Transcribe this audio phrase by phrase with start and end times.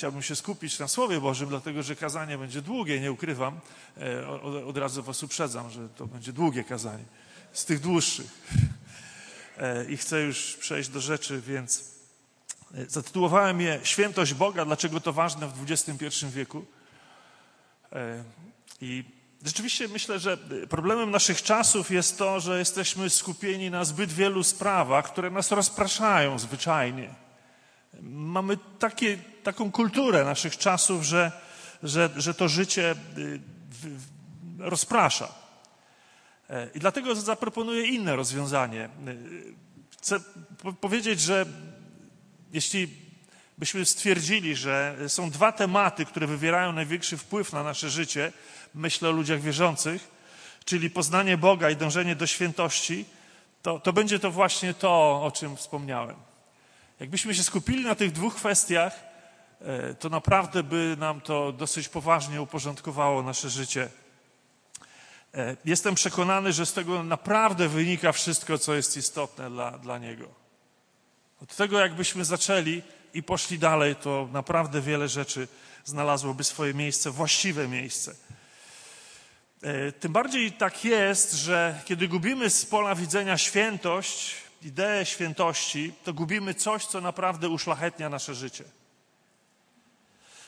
[0.00, 3.60] chciałbym się skupić na Słowie Bożym, dlatego że kazanie będzie długie, nie ukrywam.
[3.96, 4.28] E,
[4.66, 7.04] od, razu Was uprzedzam, że to będzie długie kazanie,
[7.52, 8.26] z tych dłuższych.
[9.58, 11.84] E, I chcę już przejść do rzeczy, więc
[12.74, 16.64] e, zatytułowałem je Świętość Boga, dlaczego to ważne w XXI wieku.
[18.80, 19.04] I
[19.44, 20.38] rzeczywiście myślę, że
[20.68, 26.38] problemem naszych czasów jest to, że jesteśmy skupieni na zbyt wielu sprawach, które nas rozpraszają
[26.38, 27.14] zwyczajnie.
[28.02, 31.32] Mamy takie, taką kulturę naszych czasów, że,
[31.82, 33.40] że, że to życie y,
[34.58, 35.34] rozprasza.
[36.50, 38.88] E, I dlatego zaproponuję inne rozwiązanie.
[39.08, 39.54] Y,
[39.90, 40.20] chcę
[40.80, 41.46] powiedzieć, że
[42.52, 42.88] jeśli
[43.58, 48.32] byśmy stwierdzili, że są dwa tematy, które wywierają największy wpływ na nasze życie,
[48.74, 50.08] myślę o ludziach wierzących,
[50.64, 53.04] czyli poznanie Boga i dążenie do świętości,
[53.62, 56.16] to, to będzie to właśnie to, o czym wspomniałem.
[57.00, 59.00] Jakbyśmy się skupili na tych dwóch kwestiach,
[59.98, 63.88] to naprawdę by nam to dosyć poważnie uporządkowało nasze życie.
[65.34, 70.28] E, jestem przekonany, że z tego naprawdę wynika wszystko, co jest istotne dla, dla Niego.
[71.42, 72.82] Od tego, jakbyśmy zaczęli
[73.14, 75.48] i poszli dalej, to naprawdę wiele rzeczy
[75.84, 78.14] znalazłoby swoje miejsce, właściwe miejsce.
[79.62, 86.12] E, tym bardziej tak jest, że kiedy gubimy z pola widzenia świętość, ideę świętości, to
[86.12, 88.64] gubimy coś, co naprawdę uszlachetnia nasze życie.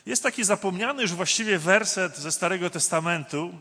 [0.06, 3.54] Jest taki zapomniany już właściwie werset ze Starego Testamentu,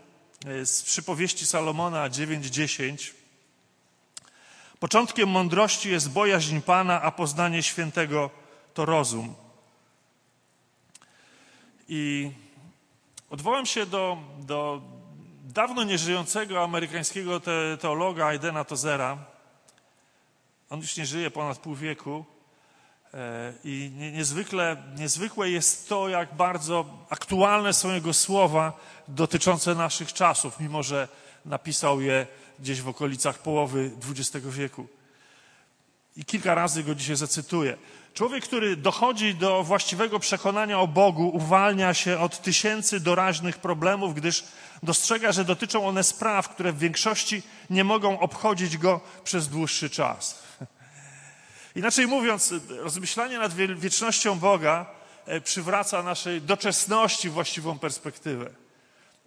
[0.45, 3.13] e, z przypowieści Salomona 9:10.
[4.79, 8.29] Początkiem mądrości jest bojaźń Pana, a poznanie świętego
[8.73, 9.35] to rozum.
[11.89, 12.31] I
[13.29, 14.81] odwołam się do, do
[15.43, 17.41] dawno nieżyjącego amerykańskiego
[17.79, 19.17] teologa Aidena Tozera,
[20.69, 22.25] on już nie żyje ponad pół wieku.
[23.13, 28.73] E, I niezwykle, niezwykłe jest to, jak bardzo aktualne są jego słowa
[29.07, 31.07] dotyczące naszych czasów, mimo że
[31.45, 32.27] napisał je
[32.59, 34.87] gdzieś w okolicach połowy XX wieku.
[36.17, 37.77] I kilka razy go dzisiaj zacytuję.
[38.13, 44.43] Człowiek, który dochodzi do właściwego przekonania o Bogu, uwalnia się od tysięcy doraźnych problemów, gdyż
[44.83, 50.43] dostrzega, że dotyczą one spraw, które w większości nie mogą obchodzić go przez dłuższy czas.
[51.75, 54.85] Inaczej mówiąc, rozmyślanie nad wiecznością Boga
[55.25, 58.49] e, przywraca naszej doczesności właściwą perspektywę.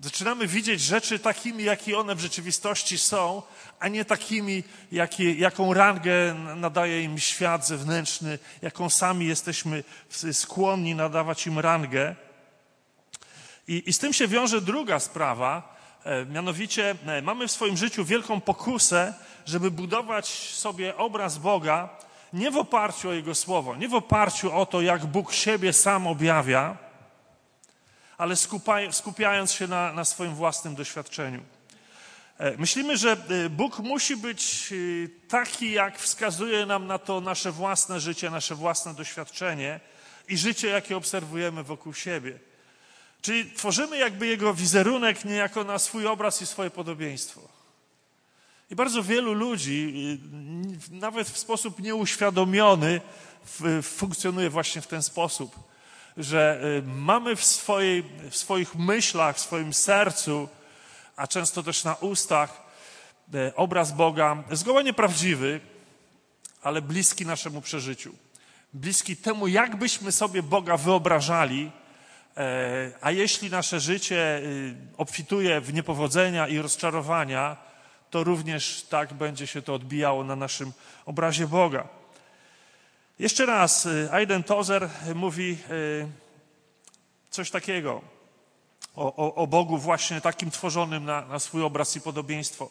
[0.01, 3.43] Zaczynamy widzieć rzeczy takimi, jakie one w rzeczywistości są,
[3.81, 4.63] a nie takimi,
[4.93, 9.85] jakie, jaką rangę nadaje im świat zewnętrzny, jaką sami jesteśmy
[10.33, 12.17] skłonni nadawać im rangę.
[13.69, 18.05] I, i z tym się wiąże druga sprawa, e, mianowicie e, mamy w swoim życiu
[18.05, 19.15] wielką pokusę,
[19.47, 21.89] żeby budować sobie obraz Boga
[22.35, 26.07] nie w oparciu o Jego Słowo, nie w oparciu o to, jak Bóg siebie sam
[26.07, 26.77] objawia,
[28.19, 28.37] ale
[28.91, 31.43] skupiając się na, na swoim własnym doświadczeniu.
[32.39, 37.53] E, myślimy, że e, Bóg musi być e, taki, jak wskazuje nam na to nasze
[37.53, 39.81] własne życie, nasze własne doświadczenie
[40.29, 42.39] i życie, jakie obserwujemy wokół siebie.
[43.23, 47.64] Czyli tworzymy jakby Jego wizerunek niejako na swój obraz i swoje podobieństwo.
[48.71, 49.93] I bardzo wielu ludzi,
[50.93, 53.01] y, nawet w sposób nieuświadomiony,
[53.83, 55.57] funkcjonuje właśnie w ten sposób,
[56.17, 60.49] że y, mamy w, swojej, w swoich myślach, w swoim sercu,
[61.17, 62.63] a często też na ustach,
[63.35, 65.61] y, obraz Boga zgoła nieprawdziwy,
[66.63, 68.15] ale bliski naszemu przeżyciu.
[68.75, 71.71] Bliski temu, jakbyśmy sobie Boga wyobrażali,
[73.01, 74.43] a jeśli nasze życie
[74.97, 77.57] obfituje w niepowodzenia i rozczarowania,
[78.15, 80.73] to również tak będzie się to odbijało na naszym
[81.07, 81.89] obrazie Boga.
[83.19, 86.09] Jeszcze raz, y, Aiden Tozer mówi y,
[87.31, 88.01] coś takiego
[88.97, 92.71] o, o, o Bogu właśnie takim tworzonym na, na swój obraz i podobieństwo.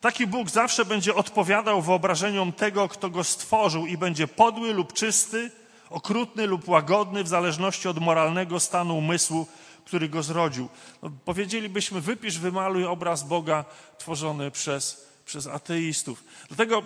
[0.00, 5.50] Taki Bóg zawsze będzie odpowiadał wyobrażeniom tego, kto go stworzył i będzie podły lub czysty,
[5.90, 9.46] okrutny lub łagodny w zależności od moralnego stanu umysłu,
[9.84, 10.68] który go zrodził.
[11.02, 13.64] No, powiedzielibyśmy, wypisz, wymaluj obraz Boga
[13.98, 16.24] tworzony przez, przez ateistów.
[16.48, 16.82] Dlatego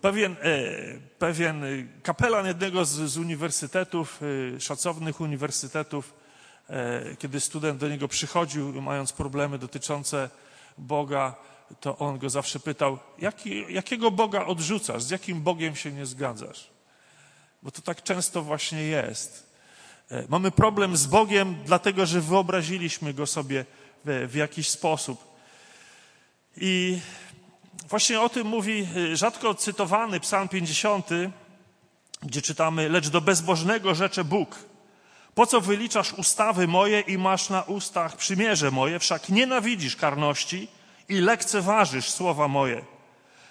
[0.00, 0.56] pewien, e,
[1.18, 1.64] pewien
[2.02, 4.20] kapelan jednego z, z uniwersytetów,
[4.56, 6.14] e, szacownych uniwersytetów,
[6.68, 10.30] e, kiedy student do niego przychodził, mając problemy dotyczące
[10.78, 11.34] Boga,
[11.80, 16.70] to on go zawsze pytał, jaki, jakiego Boga odrzucasz, z jakim Bogiem się nie zgadzasz?
[17.62, 19.51] Bo to tak często właśnie jest.
[20.12, 23.64] E, mamy problem z Bogiem, dlatego że wyobraziliśmy go sobie
[24.04, 25.24] w, w jakiś sposób.
[26.56, 26.98] I
[27.88, 31.08] właśnie o tym mówi e, rzadko cytowany Psalm 50,
[32.22, 34.58] gdzie czytamy: Lecz do bezbożnego rzecze Bóg.
[35.34, 40.68] Po co wyliczasz ustawy moje i masz na ustach przymierze moje, wszak nienawidzisz karności
[41.08, 42.84] i lekceważysz słowa moje.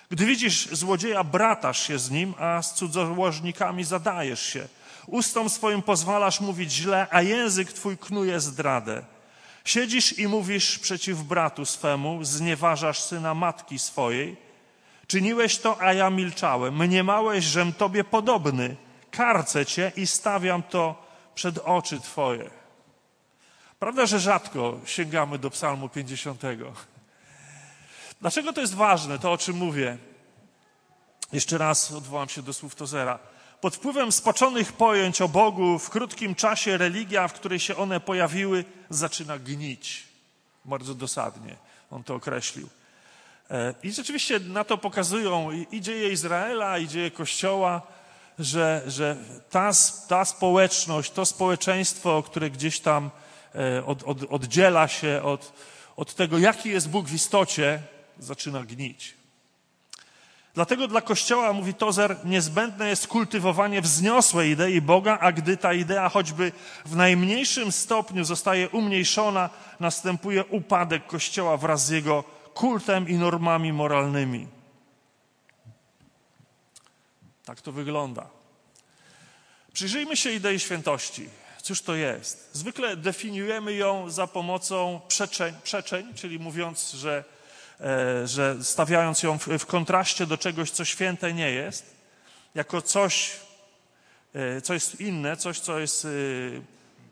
[0.10, 4.68] Gdy widzisz złodzieja, bratasz się z nim, a z cudzołożnikami zadajesz się.
[5.08, 9.04] Ustom swoim pozwalasz mówić źle, a język twój knuje zdradę.
[9.66, 14.38] Siedzisz i mówisz przeciw bratu swemu, znieważasz syna matki swojej.
[15.08, 16.78] Czyniłeś to, a ja milczałem.
[16.78, 18.76] Mniemałeś, żem tobie podobny.
[19.12, 21.06] Karcę cię i stawiam to
[21.36, 22.50] przed oczy twoje.
[23.80, 26.42] Prawda, że rzadko sięgamy do Psalmu 50.
[28.22, 29.98] Dlaczego to jest ważne, to o czym mówię?
[31.32, 33.20] Jeszcze raz odwołam się do słów Tozera.
[33.62, 38.66] Pod wpływem spoczonych pojęć o Bogu w krótkim czasie religia, w której się one pojawiły,
[38.90, 40.04] zaczyna gnić.
[40.66, 41.56] Bardzo dosadnie
[41.92, 42.70] on to określił.
[43.50, 47.82] E, I rzeczywiście na to pokazują i dzieje Izraela, i dzieje Kościoła,
[48.40, 49.18] że, że
[49.50, 49.72] ta,
[50.08, 53.10] ta społeczność, to społeczeństwo, które gdzieś tam
[53.56, 55.54] e, od, od, oddziela się od,
[55.98, 57.82] od tego, jaki jest Bóg w istocie,
[58.20, 59.21] zaczyna gnić.
[60.54, 66.10] Dlatego dla Kościoła, mówi Tozer, niezbędne jest kultywowanie wzniosłej idei Boga, a gdy ta idea
[66.10, 66.52] choćby
[66.86, 69.50] w najmniejszym stopniu zostaje umniejszona,
[69.80, 74.48] następuje upadek Kościoła wraz z jego kultem i normami moralnymi.
[77.46, 78.28] Tak to wygląda.
[79.74, 81.30] Przyjrzyjmy się idei świętości.
[81.62, 82.50] Cóż to jest?
[82.54, 87.24] Zwykle definiujemy ją za pomocą przeczeń, przeczeń czyli mówiąc, że
[88.26, 91.96] że stawiając ją w, w kontraście do czegoś, co święte nie jest,
[92.56, 93.32] jako coś,
[94.34, 96.10] e, co jest inne, coś, co jest e,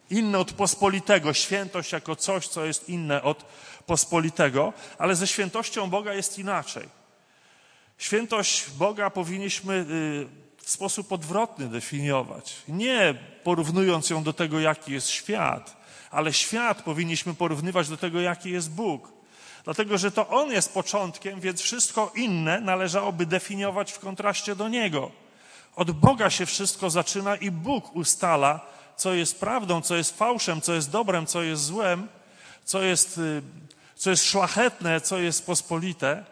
[0.09, 3.45] inne od pospolitego, świętość jako coś, co jest inne od
[3.85, 6.89] pospolitego, ale ze świętością Boga jest inaczej.
[7.97, 9.85] Świętość Boga powinniśmy
[10.57, 12.55] w sposób odwrotny definiować.
[12.67, 15.77] Nie porównując ją do tego, jaki jest świat,
[16.11, 19.18] ale świat powinniśmy porównywać do tego, jaki jest Bóg.
[19.63, 25.11] Dlatego, że to On jest początkiem, więc wszystko inne należałoby definiować w kontraście do Niego.
[25.75, 28.65] Od Boga się wszystko zaczyna i Bóg ustala,
[28.97, 32.07] co jest prawdą, co jest fałszem, co jest dobrem, co jest złem,
[32.65, 33.41] co jest, y,
[33.95, 36.25] co jest szlachetne, co jest pospolite.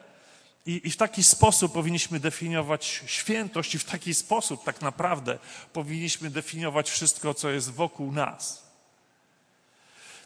[0.66, 5.38] I, I w taki sposób powinniśmy definiować świętość, i w taki sposób tak naprawdę
[5.74, 8.67] powinniśmy definiować wszystko, co jest wokół nas.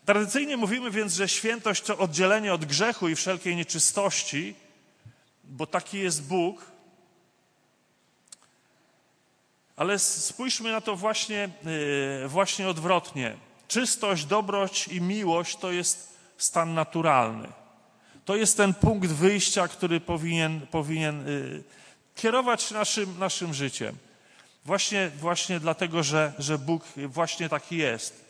[0.06, 4.56] Tradycyjnie mówimy więc, że świętość to oddzielenie od grzechu i wszelkiej nieczystości,
[5.44, 6.66] bo taki jest Bóg.
[9.76, 11.50] Ale spójrzmy na to właśnie,
[12.22, 13.36] yy, właśnie odwrotnie.
[13.68, 17.48] Czystość, dobroć i miłość to jest stan naturalny.
[18.26, 21.64] To jest ten punkt wyjścia, który powinien, powinien yy,
[22.16, 23.98] kierować naszym, naszym życiem.
[24.66, 28.21] Właśnie, właśnie dlatego, że, że Bóg właśnie taki jest.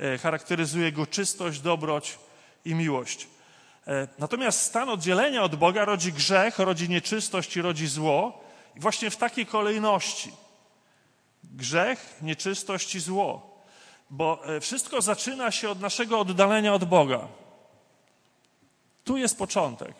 [0.00, 2.18] E, charakteryzuje go czystość, dobroć
[2.64, 3.28] i miłość.
[3.86, 8.44] E, natomiast stan oddzielenia od Boga rodzi grzech, rodzi nieczystość i rodzi zło.
[8.76, 10.32] I właśnie w takiej kolejności.
[11.44, 13.58] Grzech, nieczystość i zło.
[14.10, 17.28] Bo e, wszystko zaczyna się od naszego oddalenia od Boga.
[19.04, 19.94] Tu jest początek.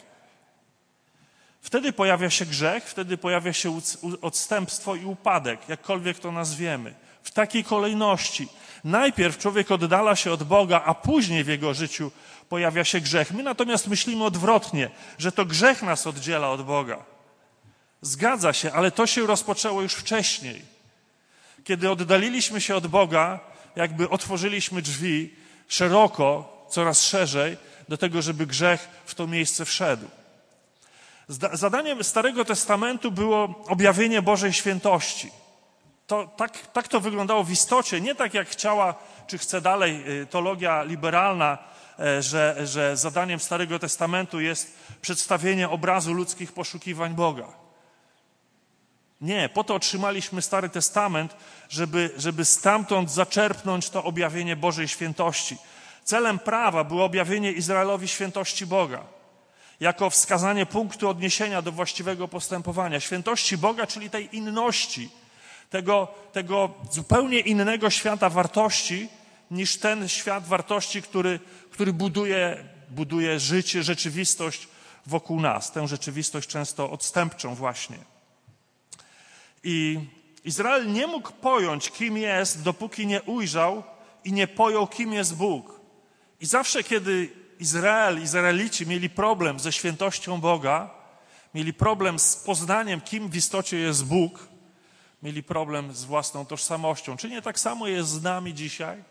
[1.61, 3.81] Wtedy pojawia się grzech, wtedy pojawia się
[4.23, 7.08] odstępstwo i upadek, jakkolwiek to nazwiemy.
[7.29, 8.49] W takiej kolejności.
[8.85, 12.11] Najpierw człowiek oddala się od Boga, a później w jego życiu
[12.49, 13.33] pojawia się grzech.
[13.33, 17.05] My natomiast myślimy odwrotnie, że to grzech nas oddziela od Boga.
[18.01, 20.63] Zgadza się, ale to się rozpoczęło już wcześniej.
[21.65, 23.41] Kiedy oddaliliśmy się od Boga,
[23.77, 25.35] jakby otworzyliśmy drzwi
[25.69, 27.57] szeroko, coraz szerzej,
[27.89, 30.07] do tego, żeby grzech w to miejsce wszedł.
[31.53, 35.31] Zadaniem Starego Testamentu było objawienie Bożej świętości
[36.09, 38.95] to, tak, tak to wyglądało w istocie, nie tak jak chciała,
[39.27, 41.59] czy chce dalej y, teologia liberalna,
[41.99, 47.47] e, że, że zadaniem Starego Testamentu jest przedstawienie obrazu ludzkich poszukiwań Boga.
[49.21, 51.37] Nie, po to otrzymaliśmy Stary Testament,
[51.69, 55.57] żeby, żeby stamtąd zaczerpnąć to objawienie Bożej świętości.
[56.05, 59.05] Celem prawa było objawienie Izraelowi świętości Boga,
[59.81, 63.01] jako wskazanie punktu odniesienia do właściwego postępowania.
[63.01, 65.11] Świętości Boga, czyli tej inności,
[65.71, 69.09] tego, tego zupełnie innego świata wartości
[69.51, 74.69] niż ten świat wartości, który, który buduje, buduje życie, rzeczywistość
[75.07, 75.73] wokół nas.
[75.73, 77.99] Tę rzeczywistość często odstępczą właśnie.
[79.65, 80.01] I
[80.45, 83.83] Izrael nie mógł pojąć, kim jest, dopóki nie ujrzał
[84.25, 85.81] i nie pojął, kim jest Bóg.
[86.41, 90.91] I zawsze, kiedy Izrael, Izraelici mieli problem ze świętością Boga,
[91.55, 94.49] mieli problem z poznaniem, kim w istocie jest Bóg,
[95.23, 97.17] mieli problem z własną tożsamością.
[97.17, 99.05] Czy nie tak samo jest z nami dzisiaj?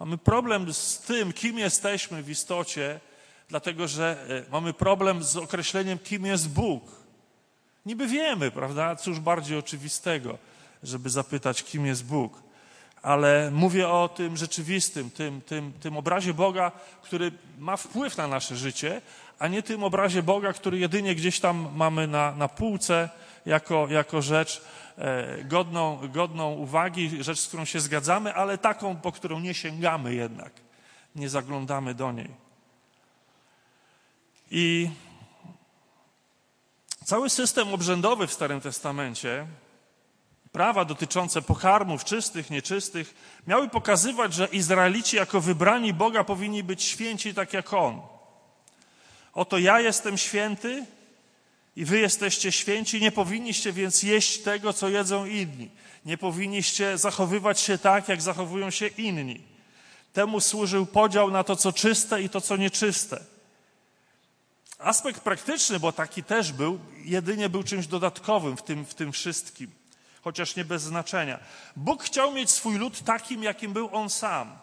[0.00, 3.00] Mamy problem z tym, kim jesteśmy w istocie,
[3.48, 6.82] dlatego że e, mamy problem z określeniem, kim jest Bóg.
[7.86, 8.96] Niby wiemy, prawda?
[8.96, 10.38] Cóż bardziej oczywistego,
[10.82, 12.42] żeby zapytać, kim jest Bóg.
[13.02, 16.72] Ale mówię o tym rzeczywistym, tym, tym, tym obrazie Boga,
[17.02, 19.00] który ma wpływ na nasze życie,
[19.38, 23.08] a nie tym obrazie Boga, który jedynie gdzieś tam mamy na, na półce
[23.46, 24.62] jako, jako rzecz
[25.44, 30.52] godną, godną uwagi, rzecz, z którą się zgadzamy, ale taką, po którą nie sięgamy jednak,
[31.14, 32.30] nie zaglądamy do niej.
[34.50, 34.90] I
[37.04, 39.46] cały system obrzędowy w Starym Testamencie,
[40.52, 43.14] prawa dotyczące pokarmów czystych, nieczystych,
[43.46, 48.00] miały pokazywać, że Izraelici jako wybrani Boga powinni być święci tak jak On.
[49.34, 50.86] Oto ja jestem święty
[51.78, 55.70] i wy jesteście święci, nie powinniście więc jeść tego, co jedzą inni.
[56.04, 59.42] Nie powinniście zachowywać się tak, jak zachowują się inni.
[60.12, 63.24] Temu służył podział na to, co czyste i to, co nieczyste.
[64.78, 69.70] Aspekt praktyczny, bo taki też był, jedynie był czymś dodatkowym w tym, w tym wszystkim,
[70.22, 71.38] chociaż nie bez znaczenia.
[71.76, 74.58] Bóg chciał mieć swój lud takim, jakim był on sam.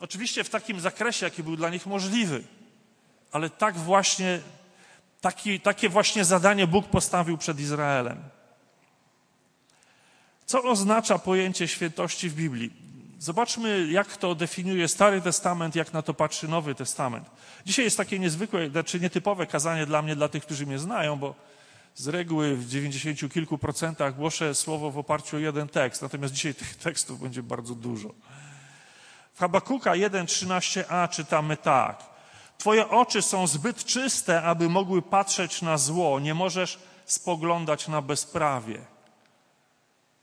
[0.00, 2.44] Oczywiście w takim zakresie, jaki był dla nich możliwy,
[3.32, 4.40] ale tak właśnie,
[5.20, 8.22] taki, takie właśnie zadanie Bóg postawił przed Izraelem.
[10.46, 12.72] Co oznacza pojęcie świętości w Biblii?
[13.18, 17.30] Zobaczmy, jak to definiuje Stary Testament, jak na to patrzy Nowy Testament.
[17.66, 21.34] Dzisiaj jest takie niezwykłe, znaczy nietypowe kazanie dla mnie, dla tych, którzy mnie znają, bo
[21.94, 26.54] z reguły w dziewięćdziesięciu kilku procentach głoszę słowo w oparciu o jeden tekst, natomiast dzisiaj
[26.54, 28.14] tych tekstów będzie bardzo dużo.
[29.34, 32.09] W Habakuka 1.13a czytamy tak.
[32.60, 36.20] Twoje oczy są zbyt czyste, aby mogły patrzeć na zło.
[36.20, 38.80] Nie możesz spoglądać na bezprawie.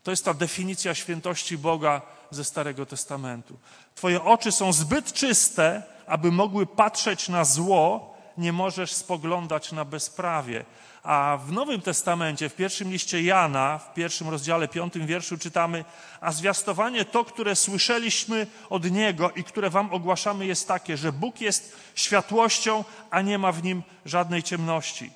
[0.03, 2.01] To jest ta definicja świętości Boga
[2.31, 3.57] ze Starego Testamentu.
[3.95, 10.65] Twoje oczy są zbyt czyste, aby mogły patrzeć na zło, nie możesz spoglądać na bezprawie.
[11.07, 15.85] A w Nowym Testamencie, w pierwszym liście Jana, w pierwszym rozdziale, piątym wierszu czytamy,
[16.21, 21.41] a zwiastowanie to, które słyszeliśmy od Niego i które wam ogłaszamy jest takie, że Bóg
[21.41, 25.11] jest światłością, a nie ma w Nim żadnej ciemności.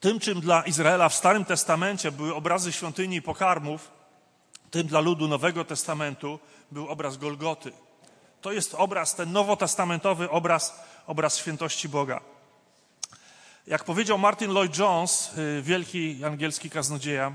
[0.00, 3.90] Tym, czym dla Izraela w Starym Testamencie były obrazy świątyni i pokarmów,
[4.70, 6.38] tym dla ludu Nowego Testamentu
[6.70, 7.72] był obraz Golgoty.
[8.40, 12.20] To jest obraz, ten nowotestamentowy obraz, obraz świętości Boga.
[13.66, 17.32] Jak powiedział Martin Lloyd Jones, y, wielki angielski kaznodzieja,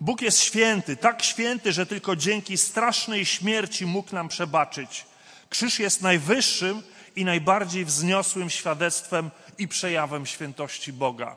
[0.00, 5.06] Bóg jest święty, tak święty, że tylko dzięki strasznej śmierci mógł nam przebaczyć.
[5.50, 6.82] Krzyż jest najwyższym
[7.16, 11.36] i najbardziej wzniosłym świadectwem i przejawem świętości Boga.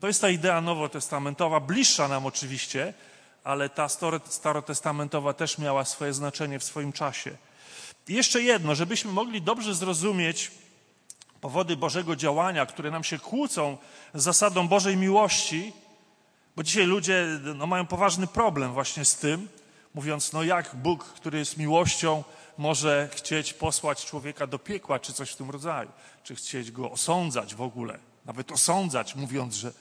[0.00, 2.94] To jest ta idea nowotestamentowa, bliższa nam oczywiście,
[3.44, 3.88] ale ta
[4.28, 7.36] starotestamentowa też miała swoje znaczenie w swoim czasie.
[8.08, 10.50] I jeszcze jedno, żebyśmy mogli dobrze zrozumieć
[11.40, 13.78] powody Bożego działania, które nam się kłócą
[14.14, 15.72] z zasadą Bożej miłości,
[16.56, 19.48] bo dzisiaj ludzie no, mają poważny problem właśnie z tym,
[19.94, 22.24] mówiąc, no jak Bóg, który jest miłością,
[22.58, 25.90] może chcieć posłać człowieka do piekła, czy coś w tym rodzaju,
[26.24, 29.72] czy chcieć go osądzać w ogóle, nawet osądzać, mówiąc, że,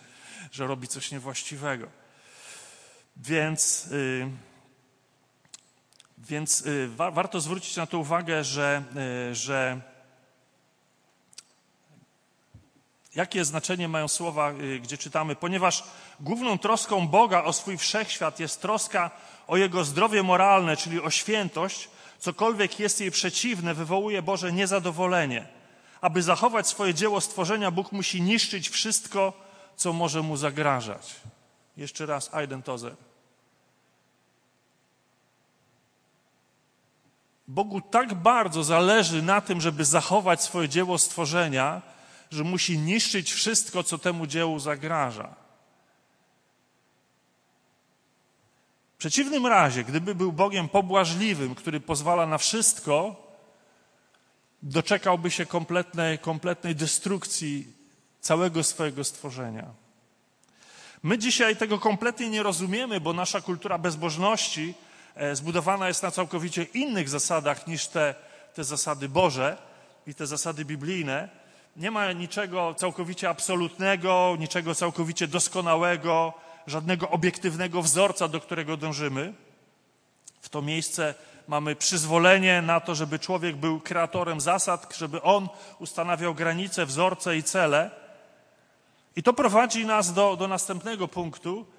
[0.52, 1.88] że robi coś niewłaściwego.
[3.18, 4.30] Więc, yy,
[6.30, 8.84] więc yy, wa warto zwrócić na to uwagę, że,
[9.28, 9.82] yy, że
[13.16, 15.84] jakie znaczenie mają słowa, y, gdzie czytamy, ponieważ
[16.20, 19.12] główną troską Boga o swój wszechświat jest troska
[19.48, 21.90] o jego zdrowie moralne, czyli o świętość,
[22.20, 25.48] cokolwiek jest jej przeciwne, wywołuje Boże niezadowolenie.
[26.02, 29.34] Aby zachować swoje dzieło stworzenia, Bóg musi niszczyć wszystko,
[29.76, 31.16] co może mu zagrażać.
[31.78, 32.96] Jeszcze raz, Eidentozer.
[37.48, 41.82] Bogu tak bardzo zależy na tym, żeby zachować swoje dzieło stworzenia,
[42.32, 45.36] że musi niszczyć wszystko, co temu dziełu zagraża.
[48.94, 53.26] W przeciwnym razie, gdyby był Bogiem pobłażliwym, który pozwala na wszystko,
[54.64, 57.68] doczekałby się kompletnej, kompletnej destrukcji
[58.22, 59.66] całego swojego stworzenia.
[61.04, 64.74] My dzisiaj tego kompletnie nie rozumiemy, bo nasza kultura bezbożności
[65.34, 68.16] zbudowana jest na całkowicie innych zasadach niż te,
[68.54, 69.58] te zasady Boże
[70.08, 71.30] i te zasady biblijne.
[71.76, 76.34] Nie ma niczego całkowicie absolutnego, niczego całkowicie doskonałego,
[76.68, 79.34] żadnego obiektywnego wzorca, do którego dążymy.
[80.42, 81.14] W to miejsce
[81.48, 87.44] mamy przyzwolenie na to, żeby człowiek był kreatorem zasad, żeby on ustanawiał granice, wzorce i
[87.44, 87.92] cele.
[89.16, 91.75] I to prowadzi nas do, do następnego punktu, e,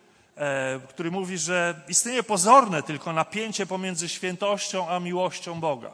[0.89, 5.91] który mówi, że istnieje pozorne tylko napięcie pomiędzy świętością a miłością Boga.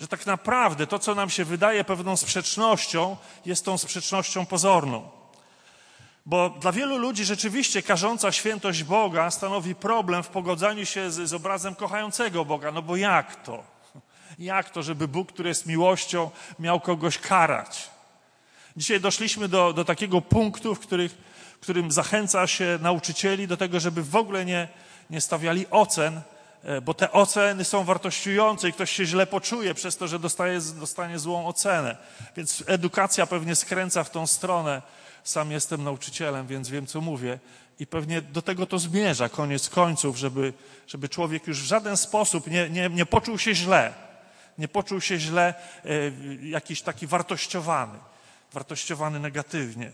[0.00, 3.16] Że tak naprawdę to, co nam się wydaje pewną sprzecznością,
[3.46, 5.08] jest tą sprzecznością pozorną.
[6.26, 11.34] Bo dla wielu ludzi rzeczywiście karząca świętość Boga stanowi problem w pogodzeniu się z, z
[11.34, 12.72] obrazem kochającego Boga.
[12.72, 13.64] No bo jak to?
[14.38, 17.90] Jak to, żeby Bóg, który jest miłością, miał kogoś karać?
[18.76, 21.18] Dzisiaj doszliśmy do, do takiego punktu, w, których,
[21.60, 24.68] w którym zachęca się nauczycieli do tego, żeby w ogóle nie,
[25.10, 26.20] nie stawiali ocen,
[26.64, 30.60] e, bo te oceny są wartościujące i ktoś się źle poczuje przez to, że dostaje,
[30.60, 31.96] dostanie złą ocenę.
[32.36, 34.82] Więc edukacja pewnie skręca w tą stronę.
[35.24, 37.38] Sam jestem nauczycielem, więc wiem, co mówię.
[37.78, 40.52] I pewnie do tego to zmierza, koniec końców, żeby,
[40.86, 43.92] żeby człowiek już w żaden sposób nie, nie, nie poczuł się źle.
[44.58, 45.88] Nie poczuł się źle, e,
[46.48, 47.98] jakiś taki wartościowany
[48.52, 49.92] wartościowany negatywnie.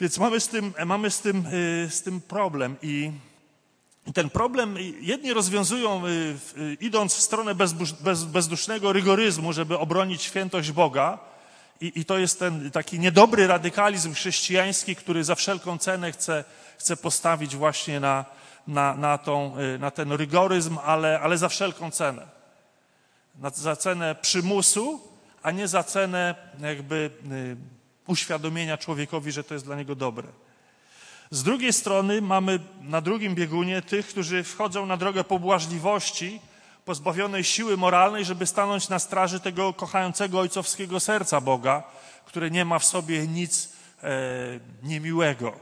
[0.00, 3.12] Więc mamy z tym, mamy z tym, y, z tym problem i
[4.14, 6.02] ten problem jedni rozwiązują
[6.80, 7.72] idąc w stronę bez,
[8.24, 11.18] bezdusznego rygoryzmu, żeby obronić świętość Boga.
[11.80, 16.44] I, I, to jest ten taki niedobry radykalizm chrześcijański, który za wszelką cenę chce,
[16.78, 18.24] chce postawić właśnie na,
[18.66, 22.26] na, na, tą, na ten rygoryzm, ale, ale za wszelką cenę.
[23.38, 25.00] Na, za cenę przymusu,
[25.42, 27.10] a nie za cenę jakby
[28.08, 30.28] uświadomienia człowiekowi, że to jest dla niego dobre.
[31.30, 36.40] Z drugiej strony mamy na drugim biegunie tych, którzy wchodzą na drogę pobłażliwości,
[36.84, 41.82] pozbawionej siły moralnej, żeby stanąć na straży tego kochającego ojcowskiego serca Boga,
[42.24, 43.72] które nie ma w sobie nic
[44.02, 44.08] e,
[44.82, 45.52] niemiłego,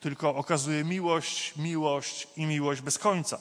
[0.00, 3.38] tylko okazuje miłość, miłość i miłość bez końca.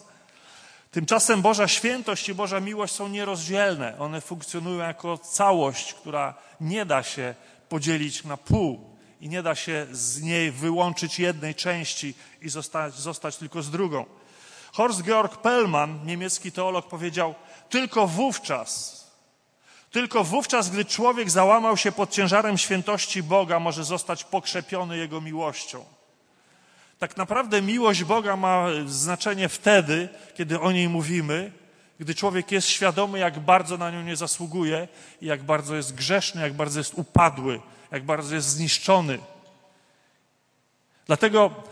[0.92, 4.00] Tymczasem Boża świętość i Boża miłość są nierozdzielne.
[4.00, 7.36] One funkcjonują jako całość, która nie da się
[7.70, 8.90] podzielić na pół
[9.22, 14.06] i nie da się z niej wyłączyć jednej części i zostać, zostać tylko z drugą.
[14.74, 17.36] Horst Georg Pellmann, niemiecki teolog, powiedział:
[17.70, 19.00] Tylko wówczas,
[19.92, 25.86] tylko wówczas, gdy człowiek załamał się pod ciężarem świętości Boga, może zostać pokrzepiony Jego miłością.
[27.00, 31.52] Tak naprawdę miłość Boga ma znaczenie wtedy, kiedy o niej mówimy,
[32.00, 34.88] gdy człowiek jest świadomy, jak bardzo na nią nie zasługuje
[35.22, 39.20] i jak bardzo jest grzeszny, jak bardzo jest upadły, jak bardzo jest zniszczony.
[41.08, 41.64] Dlatego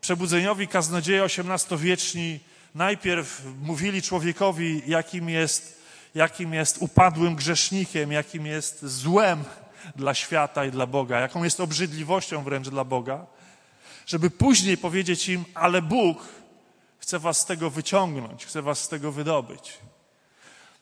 [0.00, 2.40] przebudzeniowi kaznodzieje XVIII-wieczni
[2.74, 5.82] najpierw mówili człowiekowi, jakim jest,
[6.14, 9.44] jakim jest upadłym grzesznikiem, jakim jest złem
[9.96, 13.26] dla świata i dla Boga, jaką jest obrzydliwością wręcz dla Boga
[14.06, 16.28] żeby później powiedzieć im, ale Bóg
[17.04, 19.78] chce was z tego wyciągnąć, chce was z tego wydobyć.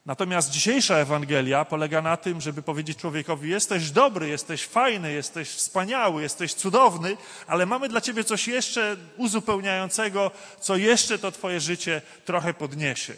[0.07, 6.23] Natomiast dzisiejsza Ewangelia polega na tym, żeby powiedzieć człowiekowi: Jesteś dobry, jesteś fajny, jesteś wspaniały,
[6.23, 10.31] jesteś cudowny, ale mamy dla ciebie coś jeszcze uzupełniającego,
[10.61, 13.15] co jeszcze to Twoje życie trochę podniesie.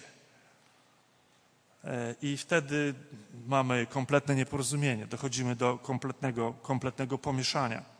[1.84, 2.94] E, I wtedy
[3.46, 7.93] mamy kompletne nieporozumienie, dochodzimy do kompletnego, kompletnego pomieszania.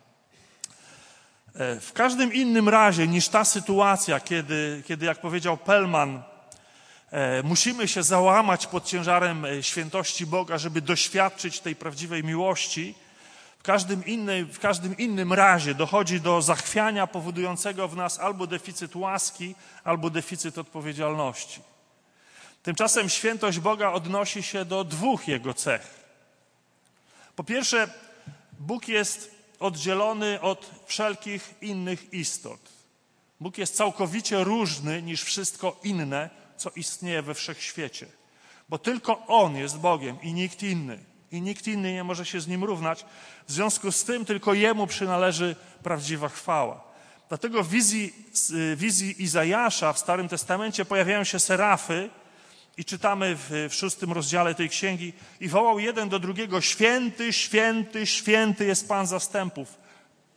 [1.55, 6.23] E, w każdym innym razie niż ta sytuacja, kiedy, kiedy jak powiedział Pelman,
[7.11, 12.95] e, musimy się załamać pod ciężarem e, świętości Boga, żeby doświadczyć tej prawdziwej miłości,
[13.59, 18.95] w każdym, innej, w każdym innym razie dochodzi do zachwiania powodującego w nas albo deficyt
[18.95, 21.61] łaski, albo deficyt odpowiedzialności.
[22.63, 26.05] Tymczasem świętość Boga odnosi się do dwóch jego cech.
[27.35, 27.87] Po pierwsze,
[28.59, 32.59] Bóg jest oddzielony od wszelkich innych istot.
[33.39, 38.07] Bóg jest całkowicie różny niż wszystko inne, co istnieje we wszechświecie.
[38.69, 40.99] Bo tylko On jest Bogiem i nikt inny.
[41.31, 43.05] I nikt inny nie może się z Nim równać.
[43.47, 46.83] W związku z tym tylko Jemu przynależy prawdziwa chwała.
[47.29, 48.13] Dlatego w wizji,
[48.75, 52.09] wizji Izajasza w Starym Testamencie pojawiają się serafy,
[52.77, 58.05] i czytamy w, w szóstym rozdziale tej księgi i wołał jeden do drugiego, święty, święty,
[58.05, 59.77] święty jest Pan zastępów.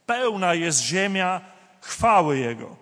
[0.07, 1.41] Pełna jest ziemia
[1.81, 2.77] chwały Jego.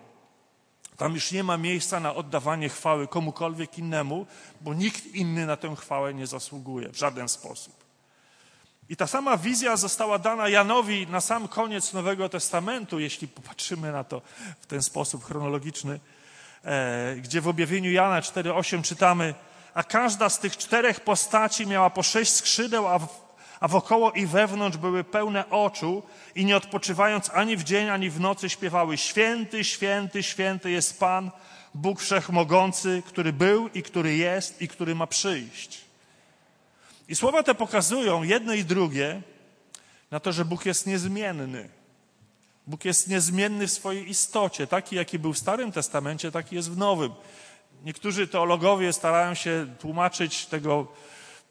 [0.97, 4.25] Tam już nie ma miejsca na oddawanie chwały komukolwiek innemu,
[4.61, 7.87] bo nikt inny na tę chwałę nie zasługuje w żaden sposób.
[8.89, 14.03] I ta sama wizja została dana Janowi na sam koniec Nowego Testamentu, jeśli popatrzymy na
[14.03, 14.21] to
[14.59, 15.99] w ten sposób chronologiczny,
[16.63, 19.33] e, gdzie w objawieniu Jana 4:8 czytamy:
[19.77, 23.07] a każda z tych czterech postaci miała po sześć skrzydeł, a, w,
[23.59, 26.03] a wokoło i wewnątrz były pełne oczu
[26.35, 31.31] i nie odpoczywając ani w dzień, ani w nocy śpiewały Święty, święty, święty jest Pan,
[31.73, 35.81] Bóg Wszechmogący, który był i który jest i który ma przyjść.
[37.07, 39.21] I słowa te pokazują jedno i drugie
[40.11, 41.69] na to, że Bóg jest niezmienny.
[42.67, 44.67] Bóg jest niezmienny w swojej istocie.
[44.67, 47.11] Taki, jaki był w Starym Testamencie, taki jest w Nowym.
[47.87, 50.87] Niektórzy teologowie starają się tłumaczyć tego,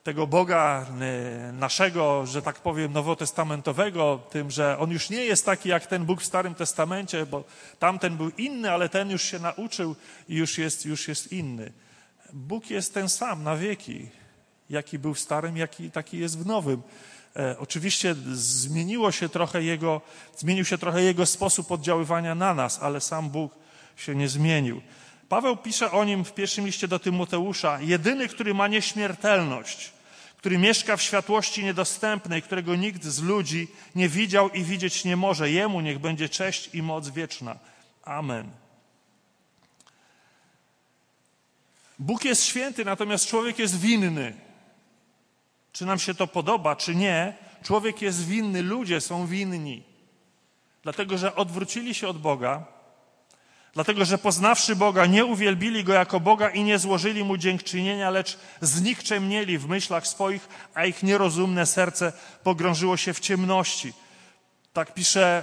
[0.02, 5.68] tego Boga e, naszego, że tak powiem, nowotestamentowego, tym, że on już nie jest taki
[5.68, 7.44] jak ten Bóg w Starym Testamencie, bo
[7.78, 9.96] tamten był inny, ale ten już się nauczył
[10.28, 11.72] i już jest, już jest inny.
[12.32, 14.08] Bóg jest ten sam na wieki,
[14.70, 16.82] jaki był w Starym, jaki taki jest w Nowym.
[17.36, 20.00] E, oczywiście zmieniło się trochę jego,
[20.36, 23.54] zmienił się trochę jego sposób oddziaływania na nas, ale sam Bóg
[23.96, 24.82] się nie zmienił.
[25.28, 29.92] Paweł pisze o nim w pierwszym liście do Tymoteusza, jedyny, który ma nieśmiertelność,
[30.36, 35.50] który mieszka w światłości niedostępnej, którego nikt z ludzi nie widział i widzieć nie może.
[35.50, 37.58] Jemu niech będzie cześć i moc wieczna.
[38.04, 38.50] Amen.
[41.98, 44.34] Bóg jest święty, natomiast człowiek jest winny.
[45.72, 49.82] Czy nam się to podoba, czy nie, człowiek jest winny, ludzie są winni.
[50.82, 52.75] Dlatego, że odwrócili się od Boga,
[53.76, 58.38] dlatego, że poznawszy Boga, nie uwielbili Go jako Boga i nie złożyli Mu dziękczynienia, lecz
[58.60, 62.12] znikczemnieli w myślach swoich, a ich nierozumne serce
[62.42, 63.92] pogrążyło się w ciemności.
[64.72, 65.42] Tak pisze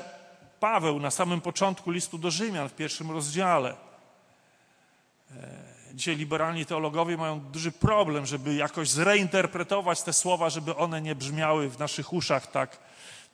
[0.60, 3.76] Paweł na samym początku listu do Rzymian w pierwszym rozdziale.
[5.93, 11.69] Dzisiaj liberalni teologowie mają duży problem, żeby jakoś zreinterpretować te słowa, żeby one nie brzmiały
[11.69, 12.78] w naszych uszach tak,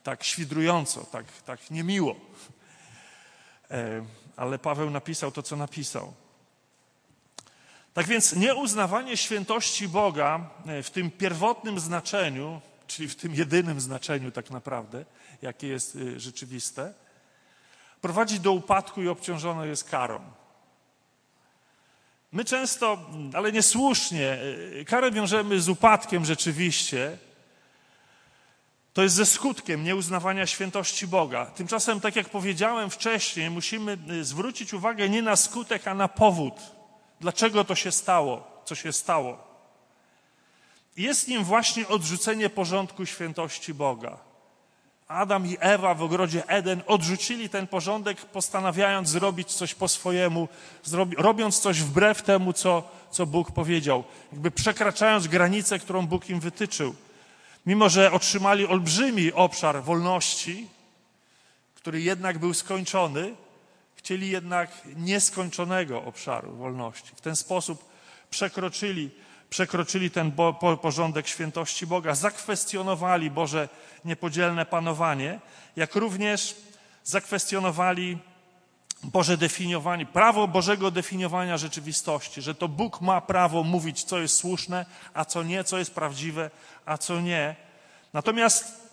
[0.02, 2.16] tak świdrująco, tak, tak niemiło.
[4.40, 6.12] E, ale Paweł napisał to, co napisał.
[7.94, 14.30] Tak więc nieuznawanie świętości Boga e, w tym pierwotnym znaczeniu, czyli w tym jedynym znaczeniu
[14.30, 15.04] tak naprawdę,
[15.42, 16.94] jakie jest e, rzeczywiste,
[18.00, 20.20] prowadzi do upadku i obciążone jest karą.
[22.32, 22.98] My często,
[23.34, 24.38] ale niesłusznie,
[24.80, 27.18] y, karę wiążemy z upadkiem rzeczywiście.
[28.92, 31.46] To jest ze skutkiem nieuznawania świętości Boga.
[31.46, 36.54] Tymczasem, tak jak powiedziałem wcześniej, musimy y, zwrócić uwagę nie na skutek, a na powód.
[37.20, 39.38] Dlaczego to się stało, co się stało.
[40.96, 44.18] Jest nim właśnie odrzucenie porządku świętości Boga.
[45.08, 50.48] Adam i Ewa w ogrodzie Eden odrzucili ten porządek, postanawiając zrobić coś po swojemu,
[51.16, 56.94] robiąc coś wbrew temu, co, co Bóg powiedział, jakby przekraczając granicę, którą Bóg im wytyczył.
[57.70, 60.68] Mimo, że otrzymali olbrzymi obszar wolności,
[61.74, 63.34] który jednak był skończony,
[63.94, 67.10] chcieli jednak nieskończonego obszaru wolności.
[67.16, 67.84] W ten sposób
[68.30, 69.10] przekroczyli
[69.50, 70.32] przekroczyli ten
[70.82, 73.68] porządek świętości Boga, zakwestionowali Boże
[74.04, 75.40] niepodzielne panowanie,
[75.76, 76.56] jak również
[77.04, 78.18] zakwestionowali
[79.02, 84.86] Boże definiowanie, prawo Bożego definiowania rzeczywistości, że to Bóg ma prawo mówić, co jest słuszne,
[85.14, 86.50] a co nie, co jest prawdziwe,
[86.86, 87.56] a co nie.
[88.12, 88.90] Natomiast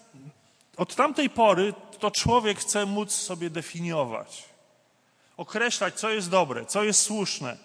[0.78, 4.44] od tamtej pory to człowiek chce móc sobie definiować,
[5.38, 7.58] określać, co jest dobre, co jest słuszne,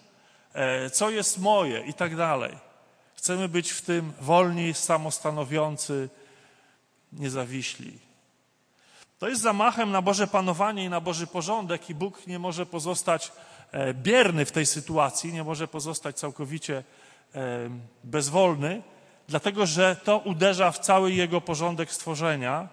[0.55, 2.59] e, co jest moje i tak dalej.
[3.17, 6.09] Chcemy być w tym wolni, samostanowiący,
[7.13, 8.12] niezawiśli.
[9.23, 13.33] To jest zamachem na Boże panowanie i na Boży porządek, i Bóg nie może pozostać
[13.73, 16.85] e, bierny w tej sytuacji, nie może pozostać całkowicie
[17.35, 17.69] e,
[18.05, 18.83] bezwolny,
[19.29, 22.69] dlatego że to uderza w cały jego porządek stworzenia.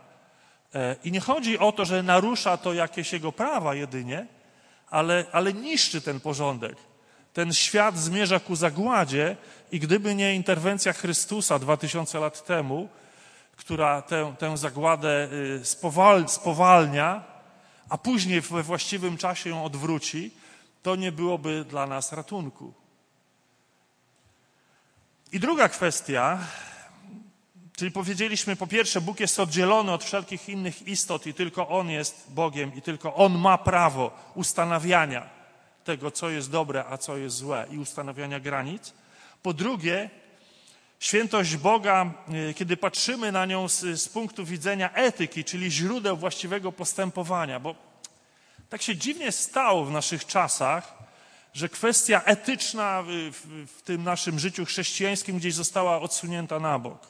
[0.75, 4.27] E, I nie chodzi o to, że narusza to jakieś jego prawa jedynie,
[4.89, 6.75] ale, ale niszczy ten porządek.
[7.33, 9.35] Ten świat zmierza ku zagładzie
[9.71, 12.89] i gdyby nie interwencja Chrystusa dwa tysiące lat temu,
[13.59, 15.29] która tę, tę zagładę
[15.61, 17.23] y, spowal, spowalnia,
[17.89, 20.31] a później we właściwym czasie ją odwróci,
[20.83, 22.73] to nie byłoby dla nas ratunku.
[25.31, 26.39] I druga kwestia,
[27.77, 32.25] czyli powiedzieliśmy po pierwsze, Bóg jest oddzielony od wszelkich innych istot i tylko On jest
[32.29, 35.29] Bogiem i tylko On ma prawo ustanawiania
[35.83, 38.93] tego, co jest dobre, a co jest złe i ustanawiania granic.
[39.43, 40.09] Po drugie,
[40.99, 42.11] świętość Boga,
[42.49, 47.75] e, kiedy patrzymy na nią z, z punktu widzenia etyki, czyli źródeł właściwego postępowania, bo
[48.69, 50.93] tak się dziwnie stało w naszych czasach,
[51.53, 57.07] że kwestia etyczna w, w, w, tym naszym życiu chrześcijańskim gdzieś została odsunięta na bok.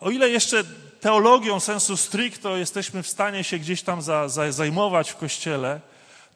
[0.00, 0.64] O ile jeszcze
[1.00, 5.80] teologią sensu stricto jesteśmy w stanie się gdzieś tam za, za, zajmować w kościele,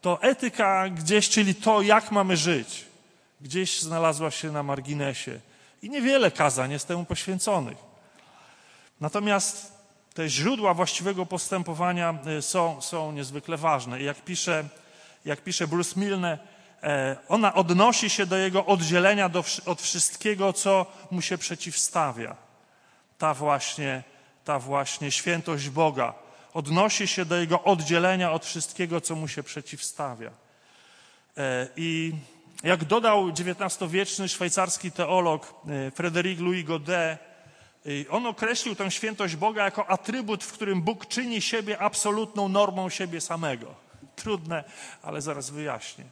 [0.01, 2.85] to etyka gdzieś, czyli to, jak mamy żyć,
[3.41, 5.41] gdzieś znalazła się na marginesie.
[5.83, 7.79] I niewiele kazań jest temu poświęconych.
[9.01, 9.73] Natomiast
[10.15, 14.03] te źródła właściwego postępowania e, są, są niezwykle ważne.
[14.03, 14.65] Jak pisze,
[15.25, 16.39] jak pisze Bruce Milne,
[16.83, 22.37] e, ona odnosi się do jego oddzielenia do, od wszystkiego, co mu się przeciwstawia.
[23.19, 24.03] Ta właśnie,
[24.45, 26.15] ta właśnie świętość Boga,
[26.55, 30.31] Odnosi się do jego oddzielenia od wszystkiego, co mu się przeciwstawia.
[31.37, 32.13] E, I
[32.65, 37.33] jak dodał XIX-wieczny szwajcarski teolog e, Frédéric Louis Godet,
[38.11, 43.21] on określił tę świętość Boga jako atrybut, w którym Bóg czyni siebie absolutną normą siebie
[43.21, 43.75] samego.
[44.17, 44.65] Trudne,
[45.03, 46.05] ale zaraz wyjaśnię.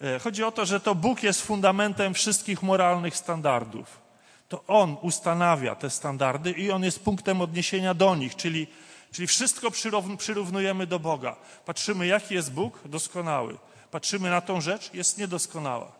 [0.00, 4.06] E, chodzi o to, że to Bóg jest fundamentem wszystkich moralnych standardów.
[4.48, 8.66] To On ustanawia te standardy i On jest punktem odniesienia do nich, czyli,
[9.12, 9.70] czyli wszystko
[10.18, 11.36] przyrównujemy do Boga.
[11.64, 12.80] Patrzymy, jaki jest Bóg?
[12.84, 13.56] Doskonały.
[13.90, 15.92] Patrzymy na tą rzecz, jest niedoskonała.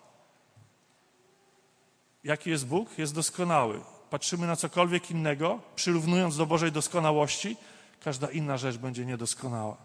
[2.24, 2.98] Jaki jest Bóg?
[2.98, 3.80] Jest doskonały.
[4.10, 7.56] Patrzymy na cokolwiek innego, przyrównując do Bożej doskonałości,
[8.04, 9.76] każda inna rzecz będzie niedoskonała.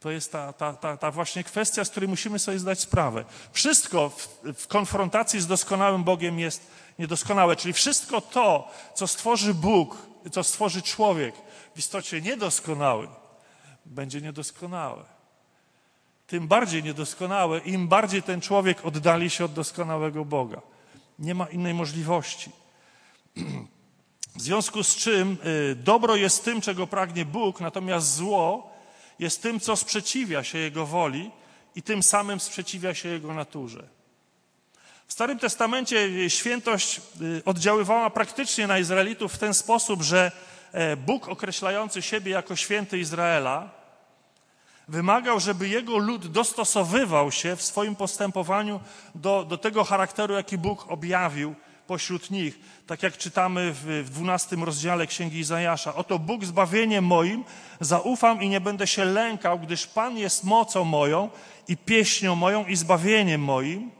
[0.00, 3.24] To jest ta, ta, ta, ta, właśnie kwestia, z której musimy sobie zdać sprawę.
[3.52, 6.66] Wszystko w, w, konfrontacji z doskonałym Bogiem jest
[6.98, 9.96] niedoskonałe, czyli wszystko to, co stworzy Bóg,
[10.32, 11.34] co stworzy człowiek,
[11.74, 13.08] w istocie niedoskonały,
[13.86, 15.13] będzie niedoskonałe.
[16.34, 20.60] Tym bardziej niedoskonałe, im bardziej ten człowiek oddali się od doskonałego Boga.
[21.18, 22.50] Nie ma innej możliwości.
[24.36, 28.70] W związku z czym y, dobro jest tym, czego pragnie Bóg, natomiast zło
[29.18, 31.30] jest tym, co sprzeciwia się Jego woli
[31.74, 33.88] i tym samym sprzeciwia się Jego naturze.
[35.06, 40.32] W Starym Testamencie świętość y, oddziaływała praktycznie na Izraelitów w ten sposób, że
[40.72, 43.83] e, Bóg określający siebie jako święty Izraela
[44.88, 48.80] wymagał, żeby jego lud dostosowywał się w swoim postępowaniu
[49.14, 51.54] do, do tego charakteru, jaki Bóg objawił
[51.86, 52.58] pośród nich.
[52.86, 55.94] Tak jak czytamy w dwunastym rozdziale Księgi Izajasza.
[55.94, 57.44] Oto Bóg zbawieniem moim,
[57.80, 61.30] zaufam i nie będę się lękał, gdyż Pan jest mocą moją
[61.68, 63.90] i pieśnią moją i zbawieniem moim.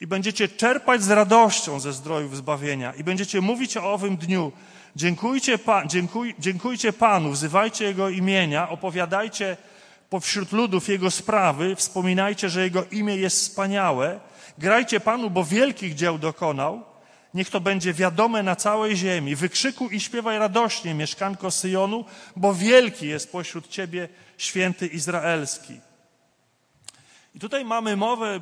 [0.00, 2.92] I będziecie czerpać z radością ze zdrojów zbawienia.
[2.92, 4.52] I będziecie mówić o owym dniu.
[4.96, 9.56] Dziękujcie, pa, dziękuj, dziękujcie Panu, wzywajcie Jego imienia, opowiadajcie
[10.10, 14.20] pośród ludów Jego sprawy, wspominajcie, że Jego imię jest wspaniałe.
[14.58, 16.84] Grajcie Panu, bo wielkich dzieł dokonał.
[17.34, 19.36] Niech to będzie wiadome na całej ziemi.
[19.36, 22.04] Wykrzykuj i śpiewaj radośnie, mieszkanko Syjonu,
[22.36, 25.80] bo wielki jest pośród ciebie święty Izraelski.
[27.34, 28.40] I tutaj mamy mowę,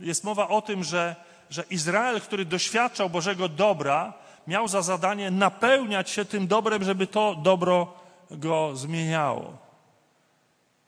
[0.00, 1.16] jest mowa o tym, że,
[1.50, 4.12] że Izrael, który doświadczał Bożego dobra,
[4.46, 7.94] miał za zadanie napełniać się tym dobrem, żeby to dobro
[8.30, 9.63] go zmieniało.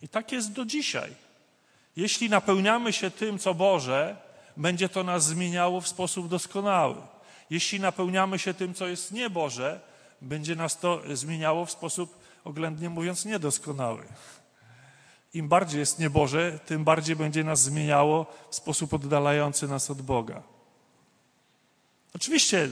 [0.03, 1.15] I tak jest do dzisiaj.
[1.97, 4.17] Jeśli napełniamy się tym, co Boże,
[4.57, 6.97] będzie to nas zmieniało w sposób doskonały.
[7.51, 9.81] Jeśli napełniamy się tym, co jest nieboże,
[10.21, 14.07] będzie nas to zmieniało w sposób, oględnie mówiąc, niedoskonały.
[15.35, 20.43] Im bardziej jest nieboże, tym bardziej będzie nas zmieniało w sposób oddalający nas od Boga.
[22.15, 22.69] Oczywiście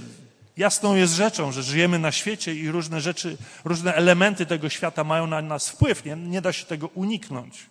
[0.56, 5.26] jasną jest rzeczą, że żyjemy na świecie i różne rzeczy, różne elementy tego świata mają
[5.26, 6.04] na nas wpływ.
[6.04, 7.66] Nie, nie da się tego uniknąć.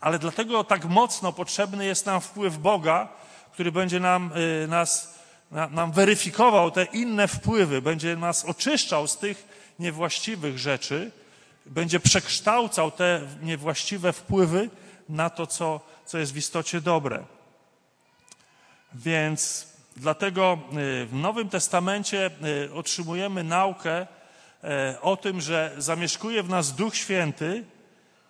[0.00, 3.08] Ale dlatego tak mocno potrzebny jest nam wpływ Boga,
[3.52, 4.32] który będzie nam,
[4.64, 5.18] y, nas
[5.50, 11.10] nam weryfikował te inne wpływy, będzie nas oczyszczał z tych niewłaściwych rzeczy,
[11.66, 14.70] będzie przekształcał te niewłaściwe wpływy
[15.08, 17.24] na to, co, co jest w istocie dobre.
[18.94, 19.67] Więc
[19.98, 22.30] dlatego y, w Nowym Testamencie
[22.66, 27.64] y, otrzymujemy naukę y, o tym, że zamieszkuje w nas Duch Święty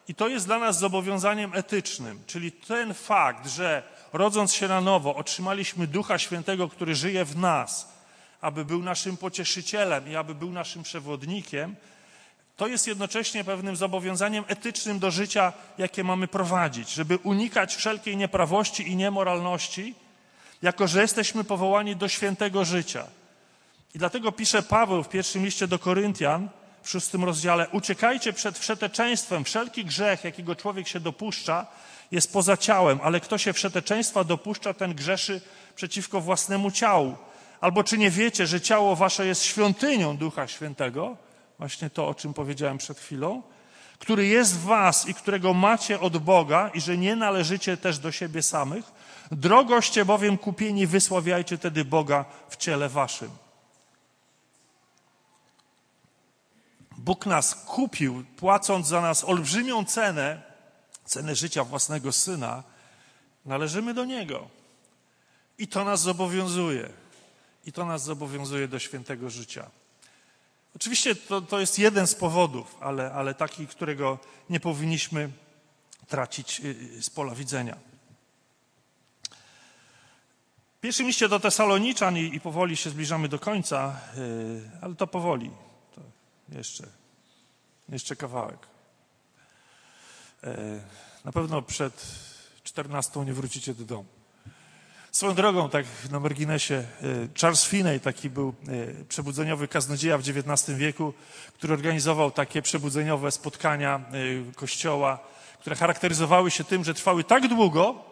[0.09, 5.16] i to jest dla nas zobowiązaniem etycznym, czyli ten fakt, że rodząc się na nowo,
[5.16, 7.92] otrzymaliśmy Ducha Świętego, który żyje w nas,
[8.40, 11.76] aby był naszym pocieszycielem i aby był naszym przewodnikiem,
[12.57, 18.88] to jest jednocześnie pewnym zobowiązaniem etycznym do życia, jakie mamy prowadzić, żeby unikać wszelkiej nieprawości
[18.88, 19.94] i niemoralności,
[20.62, 23.07] jako że jesteśmy powołani do świętego życia.
[23.94, 26.49] I dlatego pisze Paweł w pierwszym liście do Koryntian,
[26.83, 29.44] w szóstym rozdziale: Uciekajcie przed wszeteczeństwem.
[29.44, 31.66] Wszelki grzech, jakiego człowiek się dopuszcza,
[32.11, 35.40] jest poza ciałem, ale kto się wszeteczeństwa dopuszcza, ten grzeszy
[35.77, 37.16] przeciwko własnemu ciału.
[37.61, 41.16] Albo czy nie wiecie, że ciało wasze jest świątynią Ducha Świętego?
[41.59, 43.42] Właśnie to, o czym powiedziałem przed chwilą.
[43.99, 48.12] Który jest w was i którego macie od Boga i że nie należycie też do
[48.12, 48.85] siebie samych.
[49.30, 53.30] Drogoście bowiem kupieni, wysławiajcie tedy Boga w ciele waszym.
[56.96, 60.42] Bóg nas kupił, płacąc za nas olbrzymią cenę,
[61.04, 62.62] cenę życia własnego syna,
[63.44, 64.48] należymy do Niego.
[65.58, 66.88] I to nas zobowiązuje.
[67.66, 69.70] I to nas zobowiązuje do świętego życia.
[70.76, 74.18] Oczywiście to, to jest jeden z powodów, ale, ale taki, którego
[74.50, 75.30] nie powinniśmy
[76.08, 77.76] tracić y, y, z pola widzenia.
[80.78, 85.06] W pierwszym liście do Tesaloniczan i, i powoli się zbliżamy do końca, yy, ale to
[85.06, 85.50] powoli.
[85.94, 86.00] To
[86.48, 86.84] jeszcze
[87.88, 88.58] Jeszcze kawałek.
[90.44, 90.80] E,
[91.24, 92.06] na pewno przed
[92.64, 94.04] 14 nie wrócicie do domu.
[95.12, 96.84] Swoją drogą, tak na marginesie, e,
[97.40, 101.14] Charles Finney, taki był e, przebudzeniowy kaznodzieja w XIX wieku,
[101.54, 104.00] który organizował takie przebudzeniowe spotkania
[104.56, 105.18] kościoła,
[105.60, 108.04] które charakteryzowały się tym, że trwały tak długo,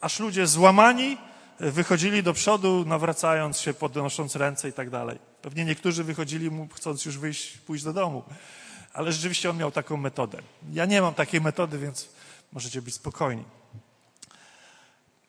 [0.00, 1.16] aż ludzie złamani
[1.60, 5.18] wychodzili do przodu, nawracając się, podnosząc ręce i tak dalej.
[5.42, 8.22] Pewnie niektórzy wychodzili mu, chcąc już wyjść, pójść do domu.
[8.92, 10.38] Ale rzeczywiście on miał taką metodę.
[10.72, 12.08] Ja nie mam takiej metody, więc
[12.52, 13.44] możecie być spokojni.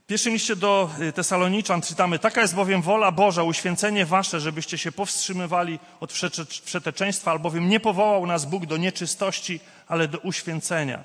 [0.03, 4.77] W pierwszym liście do y, Tesaloniczan czytamy, taka jest bowiem wola Boża, uświęcenie wasze, żebyście
[4.77, 6.13] się powstrzymywali od
[6.65, 11.03] przeteczeństwa, albowiem nie powołał nas Bóg do nieczystości, ale do uświęcenia.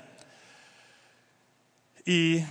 [2.05, 2.43] I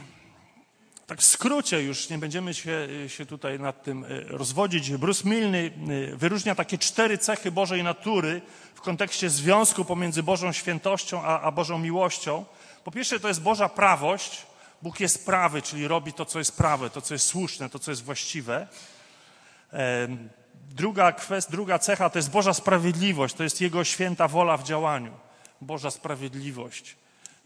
[1.07, 4.91] tak w skrócie, już nie będziemy się, się tutaj nad tym e, rozwodzić.
[4.91, 5.73] Bruce Milny
[6.13, 8.43] e, wyróżnia takie cztery cechy Bożej natury
[8.75, 12.45] w kontekście związku pomiędzy Bożą świętością a, a Bożą miłością.
[12.85, 14.47] Po pierwsze, to jest Boża prawość.
[14.83, 17.91] Bóg jest prawy, czyli robi to, co jest prawe, to, co jest słuszne, to, co
[17.91, 18.67] jest właściwe.
[20.71, 25.13] Druga, kwest, druga cecha to jest Boża sprawiedliwość, to jest Jego święta wola w działaniu.
[25.61, 26.97] Boża sprawiedliwość,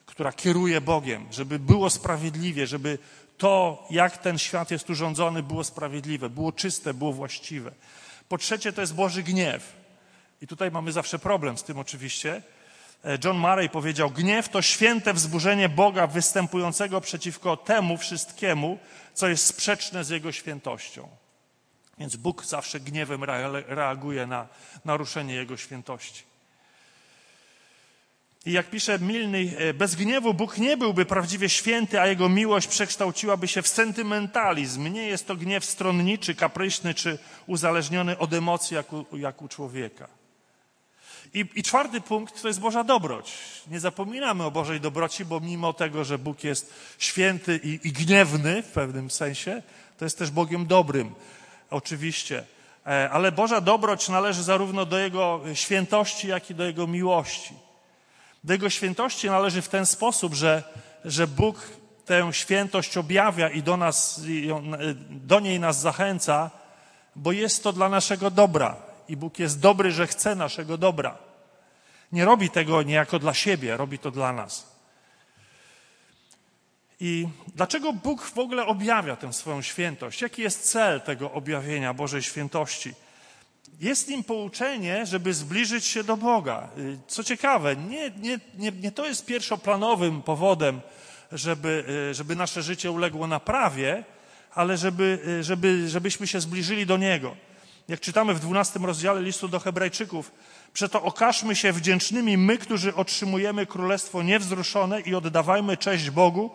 [0.07, 2.99] która kieruje Bogiem, żeby było sprawiedliwie, żeby
[3.39, 7.73] to, jak ten świat jest urządzony, było sprawiedliwe, było czyste, było właściwe.
[8.29, 9.73] Po trzecie, to jest Boży gniew.
[10.43, 12.43] I tutaj mamy zawsze problem z tym oczywiście.
[13.05, 18.79] E, John Murray powiedział: Gniew to święte wzburzenie Boga występującego przeciwko temu wszystkiemu,
[19.15, 21.09] co jest sprzeczne z Jego świętością.
[21.99, 23.25] Więc Bóg zawsze gniewem
[23.69, 24.49] reaguje na
[24.85, 26.23] naruszenie Jego świętości.
[28.47, 32.67] I jak pisze Milny, e, bez gniewu Bóg nie byłby prawdziwie święty, a jego miłość
[32.67, 34.93] przekształciłaby się w sentymentalizm.
[34.93, 40.09] Nie jest to gniew stronniczy, kapryśny czy uzależniony od emocji jak u, jak u człowieka.
[41.35, 43.33] I, I, czwarty punkt to jest Boża dobroć.
[43.71, 48.63] Nie zapominamy o Bożej dobroci, bo mimo tego, że Bóg jest święty i, i gniewny
[48.63, 49.63] w pewnym sensie,
[49.99, 51.15] to jest też Bogiem dobrym,
[51.71, 52.45] oczywiście.
[52.87, 57.66] E, ale Boża dobroć należy zarówno do Jego świętości, jak i do Jego miłości.
[58.47, 60.63] Do Jego świętości należy w ten sposób, że,
[61.05, 61.57] że Bóg
[62.05, 64.21] tę świętość objawia i do, nas,
[65.11, 66.51] do niej nas zachęca,
[67.17, 68.77] bo jest to dla naszego dobra.
[69.09, 71.19] I Bóg jest dobry, że chce naszego dobra.
[72.13, 74.77] Nie robi tego niejako dla siebie, robi to dla nas.
[77.01, 80.23] I dlaczego Bóg w ogóle objawia tę swoją świętość?
[80.23, 82.95] Jaki jest cel tego objawienia Bożej świętości?
[83.81, 86.69] Jest nim pouczenie, żeby zbliżyć się do Boga.
[86.79, 90.81] Y, co ciekawe, nie, nie, nie, nie to jest pierwszoplanowym powodem,
[91.33, 94.05] żeby, y, żeby nasze życie uległo naprawie,
[94.55, 97.37] ale żeby, y, żeby, żebyśmy się zbliżyli do Niego.
[97.89, 100.33] Jak czytamy w 12 rozdziale listu do Hebrajczyków,
[100.73, 106.51] przeto okażmy się wdzięcznymi my, którzy otrzymujemy królestwo niewzruszone i oddawajmy cześć Bogu,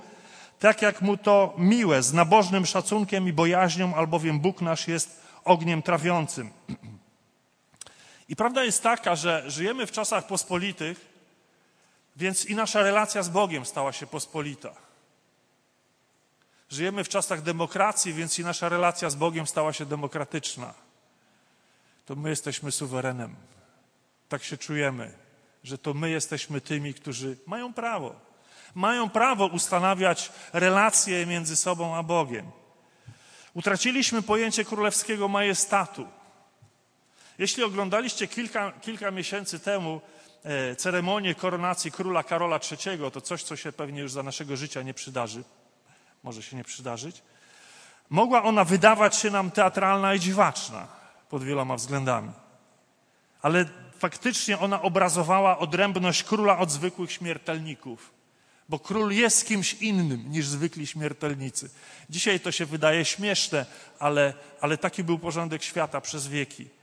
[0.59, 5.81] tak jak Mu to miłe, z nabożnym szacunkiem i bojaźnią, albowiem Bóg nasz jest ogniem
[5.81, 6.49] trawiącym.
[8.31, 11.05] I prawda jest taka, że żyjemy w czasach pospolitych,
[12.15, 14.71] więc i nasza relacja z Bogiem stała się pospolita.
[16.69, 20.73] Żyjemy w czasach demokracji, więc i nasza relacja z Bogiem stała się demokratyczna.
[22.05, 23.35] To my jesteśmy suwerenem.
[24.29, 25.13] Tak się czujemy,
[25.63, 28.15] że to my jesteśmy tymi, którzy mają prawo.
[28.75, 32.51] Mają prawo ustanawiać relacje między sobą a Bogiem.
[33.53, 36.20] Utraciliśmy pojęcie królewskiego majestatu.
[37.41, 40.01] Jeśli oglądaliście kilka, kilka miesięcy temu
[40.43, 44.81] e, ceremonię koronacji króla Karola III, to coś, co się pewnie już za naszego życia
[44.81, 45.43] nie przydarzy,
[46.23, 47.21] może się nie przydarzyć,
[48.09, 50.87] mogła ona wydawać się nam teatralna i dziwaczna
[51.29, 52.31] pod wieloma względami.
[53.41, 53.65] Ale
[53.99, 58.11] faktycznie ona obrazowała odrębność króla od zwykłych śmiertelników.
[58.69, 61.69] Bo król jest kimś innym niż zwykli śmiertelnicy.
[62.09, 63.65] Dzisiaj to się wydaje śmieszne,
[63.99, 66.80] ale, ale taki był porządek świata przez wieki.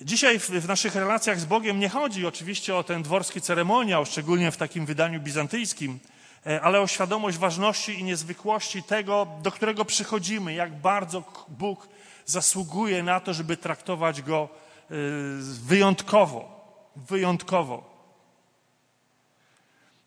[0.00, 4.50] Dzisiaj w, w, naszych relacjach z Bogiem nie chodzi oczywiście o ten dworski ceremoniał, szczególnie
[4.50, 5.98] w takim wydaniu bizantyjskim,
[6.46, 11.88] e, ale o świadomość ważności i niezwykłości tego, do którego przychodzimy, jak bardzo Bóg
[12.26, 14.94] zasługuje na to, żeby traktować go e,
[15.42, 16.58] wyjątkowo.
[16.96, 17.98] Wyjątkowo.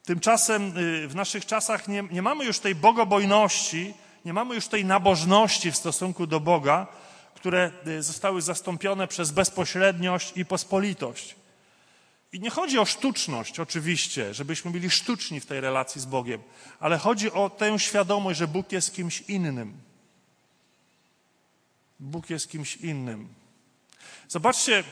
[0.05, 0.73] Tymczasem
[1.03, 3.93] e, w naszych czasach nie, nie mamy już tej bogobojności,
[4.25, 6.87] nie mamy już tej nabożności w stosunku do Boga,
[7.41, 11.35] które y, zostały zastąpione przez bezpośredniość i pospolitość.
[12.33, 16.41] I nie chodzi o sztuczność, oczywiście, żebyśmy byli sztuczni w tej relacji z Bogiem,
[16.79, 19.77] ale chodzi o tę świadomość, że Bóg jest kimś innym.
[21.99, 23.27] Bóg jest kimś innym.
[24.27, 24.83] Zobaczcie,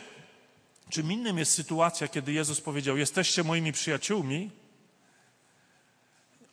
[0.89, 4.52] Czym innym jest sytuacja, kiedy Jezus powiedział: Jesteście moimi przyjaciółmi.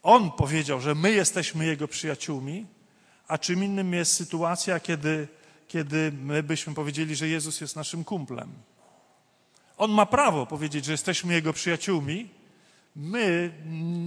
[0.02, 2.66] On powiedział, że my jesteśmy Jego przyjaciółmi,
[3.28, 5.28] a czym innym jest sytuacja, kiedy,
[5.68, 8.52] kiedy my byśmy powiedzieli, że Jezus jest naszym kumplem.
[9.76, 12.28] On ma prawo powiedzieć, że jesteśmy Jego przyjaciółmi.
[12.96, 13.52] My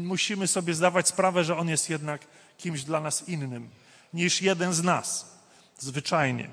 [0.04, 3.70] musimy sobie zdawać sprawę, że On jest jednak kimś dla nas innym
[4.14, 5.38] niż jeden z nas,
[5.78, 6.50] zwyczajnie.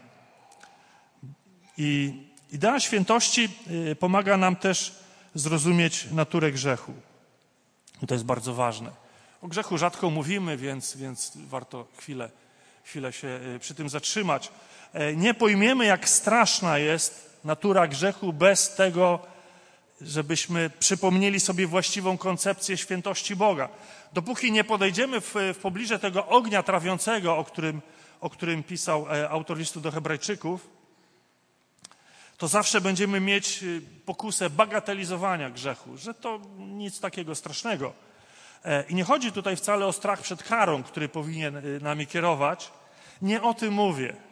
[1.79, 3.49] I idea świętości
[3.91, 4.95] y, pomaga nam też
[5.35, 6.93] zrozumieć naturę grzechu.
[8.03, 8.91] I to jest bardzo ważne.
[9.43, 12.31] O grzechu rzadko mówimy, więc, więc warto chwilę,
[12.85, 14.51] chwilę się y, przy tym zatrzymać.
[14.97, 19.21] E, nie pojmiemy, jak straszna jest natura grzechu bez tego,
[20.01, 23.69] żebyśmy przypomnieli sobie właściwą koncepcję świętości Boga.
[24.13, 27.83] Dopóki nie podejdziemy w, w pobliże tego ognia trawiącego, o którym,
[28.21, 30.69] o którym pisał e, autor listu do Hebrajczyków,
[32.39, 37.93] to zawsze będziemy mieć y, pokusę bagatelizowania grzechu, że to nic takiego strasznego.
[38.65, 42.73] E, I nie chodzi tutaj wcale o strach przed karą, który powinien y, nami kierować.
[43.23, 44.26] Nie o tym mówię.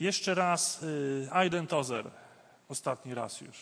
[0.00, 2.10] Jeszcze raz y, Aiden Tozer,
[2.68, 3.56] ostatni raz już.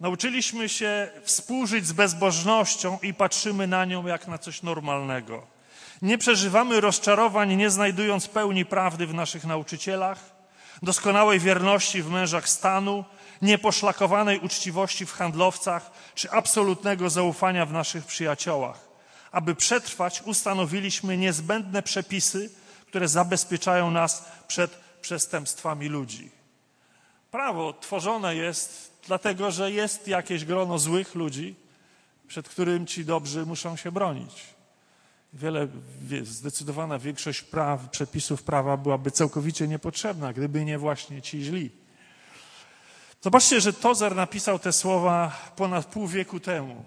[0.00, 5.46] Nauczyliśmy się współżyć z bezbożnością i patrzymy na nią jak na coś normalnego.
[6.02, 10.18] Nie przeżywamy rozczarowań, nie znajdując pełni prawdy w naszych nauczycielach,
[10.82, 13.04] doskonałej wierności w mężach stanu,
[13.42, 18.88] nieposzlakowanej uczciwości w handlowcach czy absolutnego zaufania w naszych przyjaciołach.
[19.32, 22.50] Aby przetrwać, ustanowiliśmy niezbędne przepisy,
[22.94, 24.70] które zabezpieczają nas przed
[25.00, 26.30] przestępstwami ludzi.
[27.30, 31.54] Prawo tworzone jest dlatego, że jest jakieś grono złych ludzi,
[32.28, 34.44] przed którym ci dobrzy muszą się bronić.
[35.32, 35.68] Wiele,
[36.22, 41.70] zdecydowana większość praw, przepisów prawa byłaby całkowicie niepotrzebna, gdyby nie właśnie ci źli.
[43.22, 46.84] Zobaczcie, że Tozer napisał te słowa ponad pół wieku temu,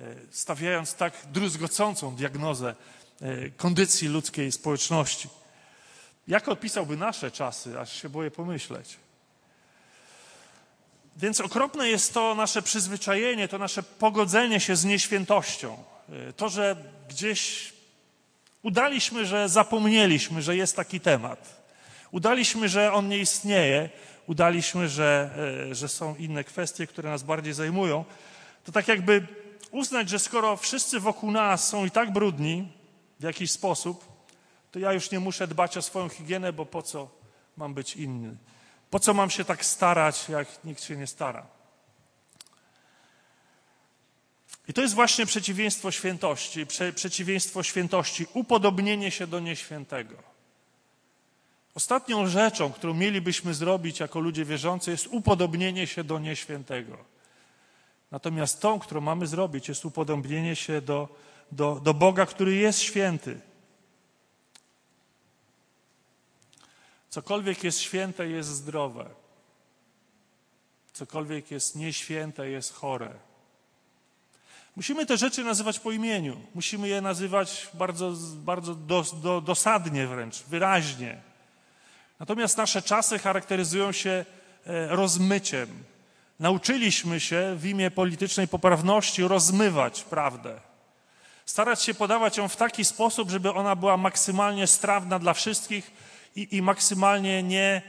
[0.00, 2.74] e, stawiając tak druzgocącą diagnozę
[3.56, 5.28] kondycji ludzkiej społeczności.
[6.28, 8.96] Jak opisałby nasze czasy, aż się boję pomyśleć.
[11.16, 15.84] Więc okropne jest to nasze przyzwyczajenie, to nasze pogodzenie się z nieświętością.
[16.08, 16.76] E, to, że
[17.08, 17.72] gdzieś
[18.62, 21.62] udaliśmy, że zapomnieliśmy, że jest taki temat.
[22.10, 23.90] Udaliśmy, że on nie istnieje.
[24.26, 25.30] Udaliśmy, że,
[25.70, 28.04] e, że są inne kwestie, które nas bardziej zajmują.
[28.64, 29.26] To tak jakby
[29.70, 32.79] uznać, że skoro wszyscy wokół nas są i tak brudni
[33.20, 34.04] w jakiś sposób,
[34.70, 37.08] to ja już nie muszę dbać o swoją higienę, bo po co
[37.56, 38.36] mam być inny?
[38.90, 41.46] Po co mam się tak starać, jak nikt się nie stara?
[44.68, 50.14] I to jest właśnie przeciwieństwo świętości, prze, przeciwieństwo świętości, upodobnienie się do nieświętego.
[51.74, 56.98] Ostatnią rzeczą, którą mielibyśmy zrobić jako ludzie wierzący, jest upodobnienie się do nieświętego.
[58.10, 61.08] Natomiast tą, którą mamy zrobić, jest upodobnienie się do,
[61.52, 63.40] do, do Boga, który jest święty.
[67.08, 69.10] Cokolwiek jest święte, jest zdrowe.
[70.92, 73.14] Cokolwiek jest nieświęte, jest chore.
[74.76, 76.40] Musimy te rzeczy nazywać po imieniu.
[76.54, 81.20] Musimy je nazywać bardzo, bardzo do, dosadnie wręcz, wyraźnie.
[82.20, 84.24] Natomiast nasze czasy charakteryzują się
[84.66, 85.68] e, rozmyciem.
[86.40, 90.60] Nauczyliśmy się w imię politycznej poprawności rozmywać prawdę.
[91.46, 95.90] Starać się podawać ją w taki sposób, żeby ona była maksymalnie strawna dla wszystkich
[96.36, 97.82] i, i maksymalnie nie,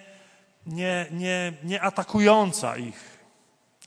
[0.66, 3.20] nie, nie, nie atakująca ich.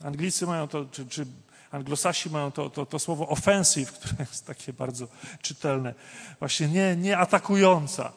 [0.03, 1.25] Anglicy mają to, czy, czy
[1.71, 5.07] anglosasi mają to, to, to słowo offensive, które jest takie bardzo
[5.41, 5.93] czytelne,
[6.39, 8.11] właśnie nie, nie atakująca.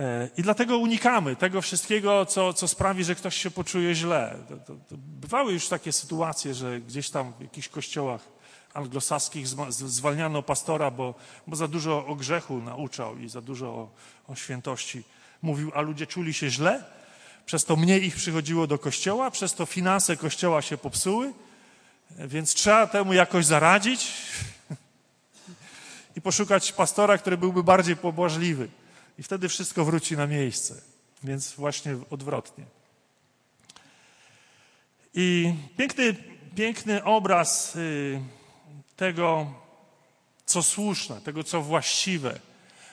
[0.00, 4.36] E, I dlatego unikamy tego wszystkiego, co, co sprawi, że ktoś się poczuje źle.
[4.48, 8.39] To, to, to bywały już takie sytuacje, że gdzieś tam w jakichś kościołach
[8.74, 11.14] anglosaskich zwalniano pastora, bo,
[11.46, 13.90] bo za dużo o grzechu nauczał i za dużo o,
[14.28, 15.04] o świętości
[15.42, 16.84] mówił, a ludzie czuli się źle.
[17.46, 21.32] Przez to mniej ich przychodziło do kościoła, przez to finanse kościoła się popsuły,
[22.10, 24.12] więc trzeba temu jakoś zaradzić
[26.16, 28.68] i poszukać pastora, który byłby bardziej pobłażliwy.
[29.18, 30.74] I wtedy wszystko wróci na miejsce.
[31.22, 32.64] Więc właśnie odwrotnie.
[35.14, 36.16] I piękny,
[36.54, 38.20] piękny obraz y,
[39.00, 39.46] tego,
[40.46, 42.38] co słuszne, tego, co właściwe,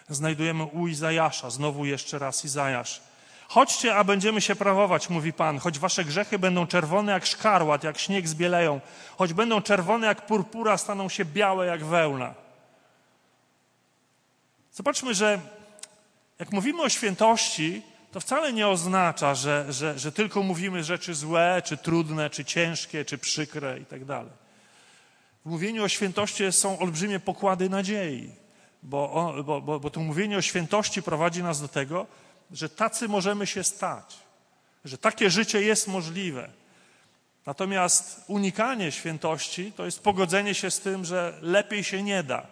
[0.09, 1.49] znajdujemy u Izajasza.
[1.49, 3.01] Znowu jeszcze raz Izajasz.
[3.47, 7.97] Chodźcie, a będziemy się prawować, mówi Pan, choć wasze grzechy będą czerwone jak szkarłat, jak
[7.99, 8.81] śnieg zbieleją,
[9.17, 12.33] choć będą czerwone jak purpura, staną się białe jak wełna.
[14.73, 15.39] Zobaczmy, że
[16.39, 17.81] Jak mówimy o świętości,
[18.11, 23.05] to wcale nie oznacza, że, że, że tylko mówimy rzeczy złe, czy trudne, czy ciężkie,
[23.05, 24.46] czy przykre i tak dalej.
[25.47, 28.31] Mówieniu o świętości są olbrzymie pokłady nadziei,
[28.83, 32.07] bo, bo, bo, bo to mówienie o świętości prowadzi nas do tego,
[32.51, 34.17] że tacy możemy się stać,
[34.85, 36.49] że takie życie jest możliwe.
[37.45, 42.47] Natomiast unikanie świętości to jest pogodzenie się z tym, że lepiej się nie da,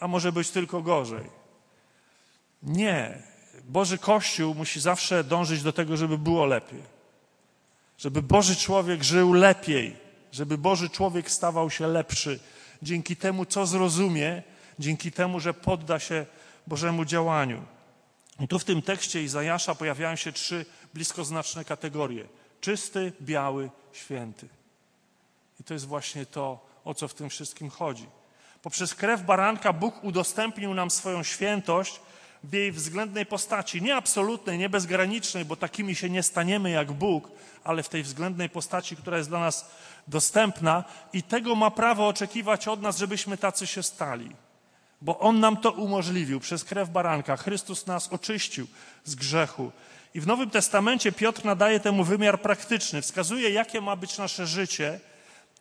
[0.00, 1.30] a może być tylko gorzej.
[2.62, 3.22] Nie.
[3.64, 6.82] Boży Kościół musi zawsze dążyć do tego, żeby było lepiej.
[7.98, 10.01] Żeby Boży człowiek żył lepiej,
[10.32, 12.40] żeby Boży człowiek stawał się lepszy
[12.82, 14.42] dzięki temu, co zrozumie,
[14.78, 16.26] dzięki temu, że podda się
[16.66, 17.64] Bożemu działaniu.
[18.40, 22.28] I tu w tym tekście Izajasza pojawiają się trzy bliskoznaczne kategorie:
[22.60, 24.48] czysty, biały, święty.
[25.60, 28.06] I to jest właśnie to, o co w tym wszystkim chodzi.
[28.62, 32.00] Poprzez krew baranka Bóg udostępnił nam swoją świętość
[32.44, 33.82] w jej względnej postaci.
[33.82, 37.28] Nie absolutnej, nie bezgranicznej, bo takimi się nie staniemy jak Bóg,
[37.64, 39.70] ale w tej względnej postaci, która jest dla nas
[40.08, 44.30] dostępna i tego ma prawo oczekiwać od nas, żebyśmy tacy się stali.
[45.00, 47.36] Bo On nam to umożliwił przez krew baranka.
[47.36, 48.66] Chrystus nas oczyścił
[49.04, 49.72] z grzechu.
[50.14, 55.00] I w Nowym Testamencie Piotr nadaje temu wymiar praktyczny, wskazuje, jakie ma być nasze życie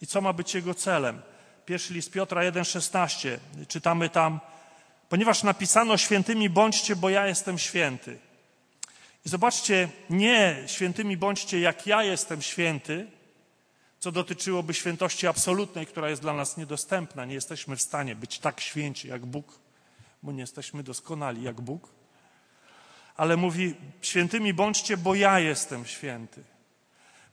[0.01, 1.21] i co ma być jego celem.
[1.65, 3.37] Pierwszy list Piotra 1,16.
[3.67, 4.39] Czytamy tam,
[5.11, 8.19] ponieważ napisano świętymi bądźcie, bo ja jestem święty.
[9.25, 13.07] I zobaczcie, nie świętymi bądźcie, jak ja jestem święty,
[13.99, 17.25] co dotyczyłoby świętości absolutnej, która jest dla nas niedostępna.
[17.25, 19.59] Nie jesteśmy w stanie być tak święci jak Bóg,
[20.23, 21.89] bo nie jesteśmy doskonali jak Bóg.
[23.15, 26.43] Ale mówi, świętymi bądźcie, bo ja jestem święty.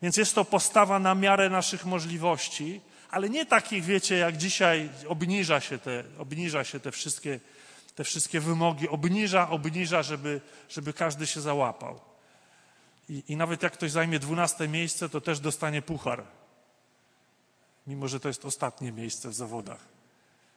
[0.03, 5.61] Więc jest to postawa na miarę naszych możliwości, ale nie takich, wiecie, jak dzisiaj obniża
[5.61, 7.41] się te, obniża się te wszystkie,
[7.99, 12.01] te wszystkie wymogi, obniża, obniża, żeby, żeby każdy się załapał.
[13.09, 16.24] I, I nawet jak ktoś zajmie dwunaste miejsce, to też dostanie puchar.
[17.86, 19.80] Mimo, że to jest ostatnie miejsce w zawodach.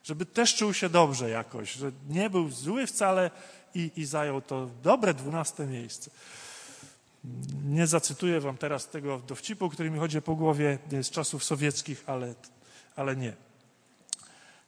[0.04, 3.30] Żeby też czuł się dobrze jakoś, że nie był zły wcale
[3.74, 6.10] i, i zajął to dobre dwunaste miejsce.
[7.64, 12.34] Nie zacytuję wam teraz tego dowcipu, który mi chodzi po głowie z czasów sowieckich, ale,
[12.96, 13.51] ale nie.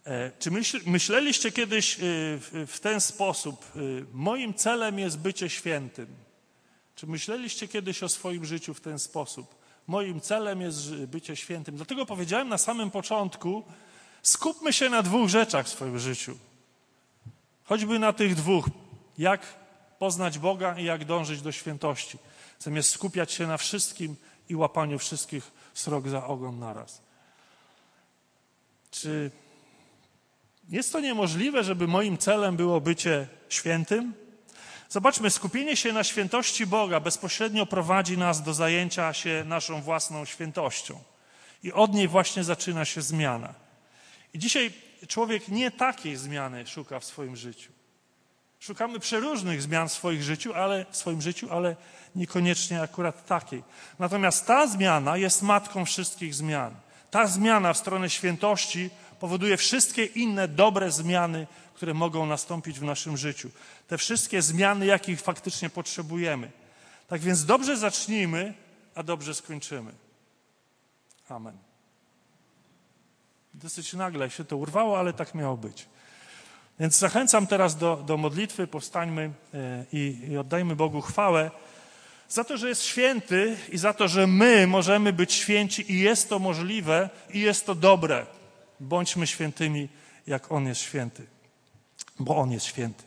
[0.06, 0.50] E, czy
[0.86, 2.00] myśleliście kiedyś e,
[2.66, 3.78] w ten sposób, e,
[4.12, 6.06] moim celem jest bycie świętym?
[6.96, 9.54] Czy myśleliście kiedyś o swoim życiu w ten sposób?
[9.86, 11.76] Moim celem jest bycie świętym.
[11.76, 13.64] Dlatego powiedziałem na samym początku,
[14.22, 16.38] skupmy się na dwóch rzeczach w swoim życiu.
[17.64, 18.66] Choćby na tych dwóch.
[19.18, 19.54] Jak
[19.98, 22.18] poznać Boga i jak dążyć do świętości
[22.58, 24.16] zamiast skupiać się na wszystkim
[24.48, 27.02] i łapaniu wszystkich srok za ogon naraz.
[28.90, 29.30] Czy
[30.68, 34.14] jest to niemożliwe, żeby moim celem było bycie świętym?
[34.88, 41.00] Zobaczmy, skupienie się na świętości Boga bezpośrednio prowadzi nas do zajęcia się naszą własną świętością.
[41.62, 43.54] I od niej właśnie zaczyna się zmiana.
[44.34, 44.72] I dzisiaj
[45.08, 47.72] człowiek nie takiej zmiany szuka w swoim życiu.
[48.60, 51.76] Szukamy przeróżnych zmian w swoim życiu, ale, w swoim życiu, ale
[52.14, 53.62] niekoniecznie akurat takiej.
[53.98, 56.74] Natomiast ta zmiana jest matką wszystkich zmian.
[57.10, 58.90] Ta zmiana w stronę świętości
[59.24, 63.50] powoduje wszystkie inne dobre zmiany, które mogą nastąpić w naszym życiu.
[63.88, 66.50] Te wszystkie zmiany, jakich faktycznie potrzebujemy.
[67.08, 68.54] Tak więc dobrze zacznijmy,
[68.94, 69.92] a dobrze skończymy.
[71.28, 71.58] Amen.
[73.54, 75.86] Dosyć nagle się to urwało, ale tak miało być.
[76.80, 81.50] Więc zachęcam teraz do, do modlitwy, powstańmy e, i, i oddajmy Bogu chwałę
[82.28, 86.28] za to, że jest święty i za to, że my możemy być święci i jest
[86.28, 88.26] to możliwe i jest to dobre.
[88.84, 89.88] Bądźmy świętymi,
[90.26, 91.26] jak On jest święty,
[92.18, 93.04] bo On jest święty.